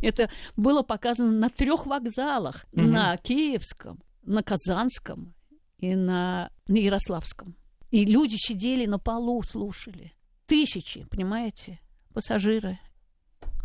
Это 0.00 0.30
было 0.56 0.82
показано 0.82 1.32
на 1.32 1.50
трех 1.50 1.84
вокзалах. 1.84 2.64
Мгм. 2.70 2.92
На 2.92 3.16
Киевском, 3.16 3.98
на 4.22 4.44
Казанском 4.44 5.34
и 5.78 5.96
на, 5.96 6.52
на 6.68 6.76
Ярославском. 6.76 7.56
И 7.90 8.04
люди 8.04 8.36
сидели 8.38 8.86
на 8.86 9.00
полу, 9.00 9.42
слушали. 9.42 10.12
Тысячи, 10.46 11.02
понимаете, 11.06 11.80
пассажиры. 12.14 12.78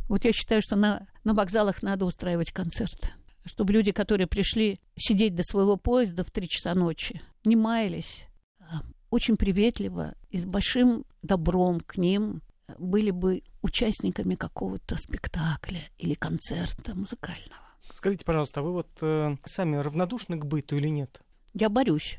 Вот 0.10 0.26
я 0.26 0.32
считаю, 0.32 0.64
что 0.64 0.76
на, 0.76 1.06
на 1.24 1.36
вокзалах 1.36 1.84
надо 1.84 2.06
устраивать 2.06 2.52
концерты. 2.52 3.12
Чтобы 3.46 3.74
люди, 3.74 3.92
которые 3.92 4.28
пришли 4.28 4.80
сидеть 4.96 5.36
до 5.36 5.44
своего 5.44 5.76
поезда 5.78 6.24
в 6.24 6.32
три 6.32 6.48
часа 6.48 6.74
ночи, 6.76 7.22
не 7.44 7.56
маялись, 7.56 8.28
а 8.60 8.82
очень 9.10 9.38
приветливо 9.38 10.16
и 10.30 10.38
с 10.38 10.46
большим 10.46 11.06
добром 11.22 11.82
к 11.82 11.98
ним 11.98 12.42
были 12.78 13.12
бы 13.12 13.44
участниками 13.62 14.36
какого-то 14.36 14.96
спектакля 14.96 15.90
или 15.98 16.14
концерта 16.14 16.96
музыкального. 16.96 17.64
Скажите, 17.92 18.26
пожалуйста, 18.26 18.62
а 18.62 18.64
вы 18.64 18.72
вот 18.72 18.90
э, 19.02 19.36
сами 19.46 19.78
равнодушны 19.78 20.38
к 20.38 20.46
быту 20.46 20.78
или 20.78 20.88
нет? 20.88 21.22
Я 21.54 21.70
борюсь. 21.70 22.18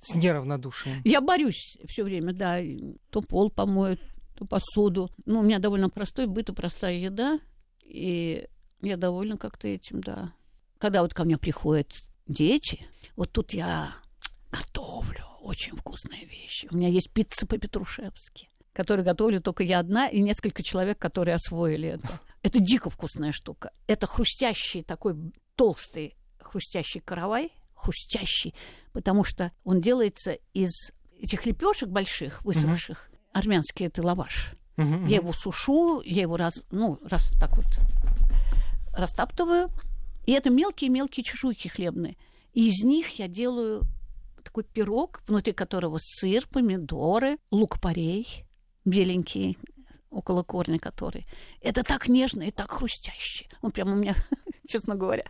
С 0.00 0.14
неравнодушием. 0.14 1.00
Я 1.04 1.20
борюсь 1.20 1.78
все 1.86 2.04
время, 2.04 2.32
да. 2.32 2.58
То 3.10 3.20
пол 3.20 3.50
помоют, 3.50 4.00
то 4.34 4.44
посуду. 4.44 5.10
Ну, 5.26 5.40
у 5.40 5.42
меня 5.42 5.58
довольно 5.58 5.90
простой 5.90 6.26
быт 6.26 6.48
и 6.48 6.54
простая 6.54 6.94
еда. 6.94 7.38
И 7.84 8.48
я 8.82 8.96
довольна 8.96 9.36
как-то 9.36 9.68
этим, 9.68 10.00
да. 10.00 10.32
Когда 10.78 11.02
вот 11.02 11.14
ко 11.14 11.24
мне 11.24 11.38
приходят 11.38 11.92
дети, 12.26 12.86
вот 13.16 13.32
тут 13.32 13.52
я 13.52 13.92
готовлю 14.50 15.24
очень 15.40 15.76
вкусные 15.76 16.24
вещи. 16.24 16.68
У 16.70 16.76
меня 16.76 16.88
есть 16.88 17.10
пицца 17.12 17.46
по-петрушевски, 17.46 18.48
которую 18.72 19.04
готовлю 19.04 19.40
только 19.40 19.62
я 19.62 19.78
одна 19.78 20.08
и 20.08 20.20
несколько 20.20 20.62
человек, 20.62 20.98
которые 20.98 21.34
освоили 21.34 21.88
это. 21.88 22.08
Это 22.42 22.58
дико 22.58 22.88
вкусная 22.88 23.32
штука. 23.32 23.70
Это 23.86 24.06
хрустящий 24.06 24.82
такой 24.82 25.14
толстый 25.56 26.16
хрустящий 26.50 27.00
каравай, 27.00 27.52
хрустящий, 27.74 28.54
потому 28.92 29.24
что 29.24 29.52
он 29.64 29.80
делается 29.80 30.38
из 30.52 30.70
этих 31.18 31.46
лепешек 31.46 31.88
больших, 31.88 32.44
высохших. 32.44 33.08
Uh-huh. 33.10 33.16
Армянский 33.32 33.86
это 33.86 34.02
лаваш. 34.02 34.54
Uh-huh, 34.76 35.08
Я 35.08 35.16
его 35.16 35.32
сушу, 35.32 36.00
я 36.00 36.22
его 36.22 36.36
раз, 36.36 36.54
ну, 36.70 36.98
раз 37.04 37.30
так 37.38 37.56
вот 37.56 37.66
растаптываю. 38.94 39.70
И 40.26 40.32
это 40.32 40.50
мелкие-мелкие 40.50 41.24
чешуйки 41.24 41.68
хлебные. 41.68 42.16
И 42.52 42.68
из 42.68 42.84
них 42.84 43.18
я 43.18 43.28
делаю 43.28 43.82
такой 44.42 44.64
пирог, 44.64 45.22
внутри 45.26 45.52
которого 45.52 45.98
сыр, 46.00 46.46
помидоры, 46.48 47.38
лук-порей 47.50 48.44
беленький, 48.84 49.58
около 50.10 50.42
корня 50.42 50.78
который. 50.78 51.26
Это 51.60 51.82
так 51.82 52.08
нежно 52.08 52.42
и 52.42 52.50
так 52.50 52.70
хрустяще. 52.70 53.48
Он 53.62 53.70
прямо 53.70 53.92
у 53.92 53.96
меня, 53.96 54.14
честно 54.68 54.94
говоря, 54.94 55.24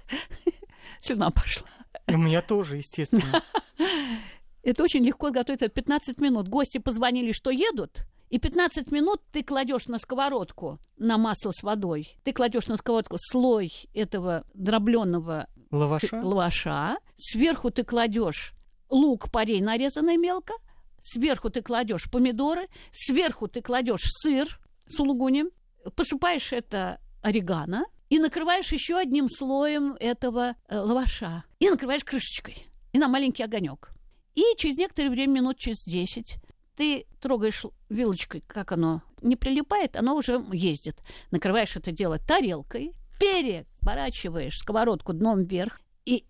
слюна 1.01 1.31
пошла. 1.31 1.68
И 2.07 2.14
у 2.14 2.18
меня 2.18 2.42
тоже, 2.42 2.77
естественно. 2.77 3.42
Это 4.62 4.83
очень 4.83 5.05
легко 5.05 5.31
готовить. 5.31 5.62
Это 5.62 5.73
15 5.73 6.20
минут. 6.20 6.49
Гости 6.49 6.79
позвонили, 6.79 7.33
что 7.33 7.51
едут, 7.51 8.07
и 8.31 8.38
15 8.38 8.93
минут 8.93 9.21
ты 9.33 9.43
кладешь 9.43 9.87
на 9.88 9.99
сковородку 9.99 10.79
на 10.97 11.19
масло 11.19 11.51
с 11.51 11.62
водой. 11.64 12.16
Ты 12.23 12.33
кладешь 12.33 12.69
на 12.69 12.77
сковородку 12.77 13.16
слой 13.19 13.73
этого 13.93 14.45
дробленого 14.55 15.49
лаваша. 15.73 16.21
лаваша. 16.23 16.99
Сверху 17.16 17.71
ты 17.71 17.83
кладешь 17.83 18.55
лук 18.88 19.31
порей 19.33 19.61
нарезанный 19.61 20.16
мелко. 20.16 20.55
Сверху 21.03 21.51
ты 21.51 21.61
кладешь 21.61 22.09
помидоры. 22.09 22.69
Сверху 22.93 23.49
ты 23.49 23.62
кладешь 23.62 24.05
сыр 24.05 24.61
с 24.88 25.01
улугунем. 25.01 25.51
Посыпаешь 25.97 26.53
это 26.53 27.01
орегано 27.23 27.85
и 28.11 28.21
накрываешь 28.21 28.71
еще 28.71 28.97
одним 28.97 29.29
слоем 29.29 29.97
этого 29.99 30.55
э, 30.69 30.79
лаваша. 30.79 31.45
И 31.59 31.69
накрываешь 31.69 32.05
крышечкой. 32.05 32.66
И 32.93 32.99
на 32.99 33.09
маленький 33.09 33.43
огонек. 33.43 33.90
И 34.35 34.43
через 34.57 34.79
некоторое 34.79 35.11
время, 35.11 35.40
минут 35.40 35.59
через 35.59 35.83
10, 35.85 36.37
ты 36.81 37.05
трогаешь 37.21 37.66
вилочкой, 37.90 38.43
как 38.47 38.73
оно 38.73 39.03
не 39.21 39.37
прилипает, 39.37 39.97
оно 39.97 40.16
уже 40.16 40.43
ездит. 40.51 40.97
Накрываешь 41.31 41.77
это 41.77 41.93
дело 41.93 42.19
тарелкой, 42.19 42.95
переворачиваешь 43.19 44.57
сковородку 44.57 45.12
дном 45.12 45.45
вверх, 45.45 45.79
и 46.07 46.25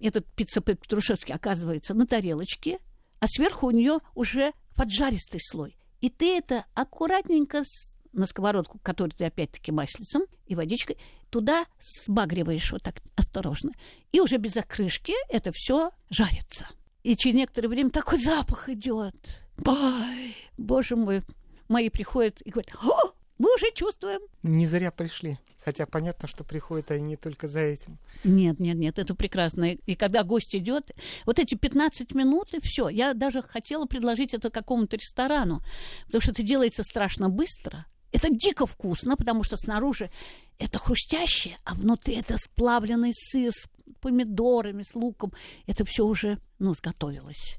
этот 0.00 0.24
пицца 0.36 0.60
по-петрушевски 0.60 1.32
оказывается 1.32 1.92
на 1.92 2.06
тарелочке, 2.06 2.78
а 3.18 3.26
сверху 3.26 3.66
у 3.66 3.72
нее 3.72 3.98
уже 4.14 4.52
поджаристый 4.76 5.40
слой. 5.42 5.76
И 6.00 6.08
ты 6.08 6.36
это 6.36 6.66
аккуратненько 6.74 7.64
на 8.12 8.26
сковородку, 8.26 8.78
которую 8.78 9.10
ты 9.10 9.24
опять-таки 9.24 9.72
маслицем 9.72 10.22
и 10.46 10.54
водичкой, 10.54 10.98
туда 11.30 11.66
сбагриваешь 11.80 12.70
вот 12.70 12.84
так 12.84 13.02
осторожно. 13.16 13.72
И 14.12 14.20
уже 14.20 14.36
без 14.36 14.56
окрышки 14.56 15.14
это 15.28 15.50
все 15.52 15.90
жарится. 16.10 16.68
И 17.02 17.16
через 17.16 17.34
некоторое 17.34 17.66
время 17.66 17.90
такой 17.90 18.18
запах 18.18 18.68
идет. 18.68 19.45
Ой, 19.64 20.36
боже 20.58 20.96
мой, 20.96 21.22
мои 21.68 21.88
приходят 21.88 22.40
и 22.42 22.50
говорят, 22.50 22.74
о, 22.82 23.12
мы 23.38 23.54
уже 23.54 23.70
чувствуем. 23.74 24.20
Не 24.42 24.66
зря 24.66 24.90
пришли. 24.90 25.38
Хотя 25.64 25.84
понятно, 25.84 26.28
что 26.28 26.44
приходят 26.44 26.92
они 26.92 27.02
не 27.02 27.16
только 27.16 27.48
за 27.48 27.58
этим. 27.58 27.98
Нет, 28.22 28.60
нет, 28.60 28.76
нет, 28.76 29.00
это 29.00 29.16
прекрасно. 29.16 29.72
И 29.72 29.96
когда 29.96 30.22
гость 30.22 30.54
идет, 30.54 30.92
вот 31.24 31.40
эти 31.40 31.56
15 31.56 32.14
минут 32.14 32.54
и 32.54 32.60
все. 32.62 32.88
Я 32.88 33.14
даже 33.14 33.42
хотела 33.42 33.84
предложить 33.86 34.32
это 34.32 34.50
какому-то 34.50 34.96
ресторану, 34.96 35.62
потому 36.04 36.20
что 36.20 36.30
это 36.30 36.44
делается 36.44 36.84
страшно 36.84 37.28
быстро. 37.28 37.84
Это 38.12 38.28
дико 38.30 38.64
вкусно, 38.66 39.16
потому 39.16 39.42
что 39.42 39.56
снаружи 39.56 40.10
это 40.60 40.78
хрустящее, 40.78 41.58
а 41.64 41.74
внутри 41.74 42.14
это 42.14 42.38
сплавленный 42.38 43.10
сыр 43.12 43.50
с 43.50 43.68
помидорами, 44.00 44.84
с 44.84 44.94
луком. 44.94 45.32
Это 45.66 45.84
все 45.84 46.06
уже, 46.06 46.38
ну, 46.60 46.74
сготовилось. 46.74 47.58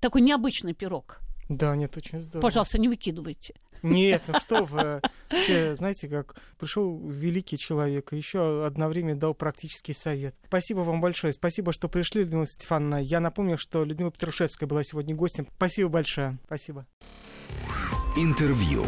Такой 0.00 0.22
необычный 0.22 0.74
пирог. 0.74 1.20
Да, 1.48 1.74
нет, 1.74 1.96
очень 1.96 2.22
здорово. 2.22 2.42
Пожалуйста, 2.42 2.78
не 2.78 2.88
выкидывайте. 2.88 3.54
Нет, 3.82 4.22
ну 4.28 4.34
что 4.40 4.64
вы. 4.64 5.00
Знаете, 5.76 6.08
как 6.08 6.36
пришел 6.58 6.96
великий 7.08 7.58
человек 7.58 8.12
и 8.12 8.16
еще 8.16 8.64
одно 8.64 8.88
время 8.88 9.16
дал 9.16 9.34
практический 9.34 9.92
совет. 9.92 10.34
Спасибо 10.46 10.80
вам 10.80 11.00
большое. 11.00 11.32
Спасибо, 11.32 11.72
что 11.72 11.88
пришли, 11.88 12.22
Людмила 12.22 12.46
Стефановна. 12.46 13.02
Я 13.02 13.20
напомню, 13.20 13.58
что 13.58 13.84
Людмила 13.84 14.12
Петрушевская 14.12 14.68
была 14.68 14.84
сегодня 14.84 15.14
гостем. 15.14 15.48
Спасибо 15.56 15.88
большое. 15.88 16.38
Спасибо. 16.46 16.86
Интервью. 18.16 18.84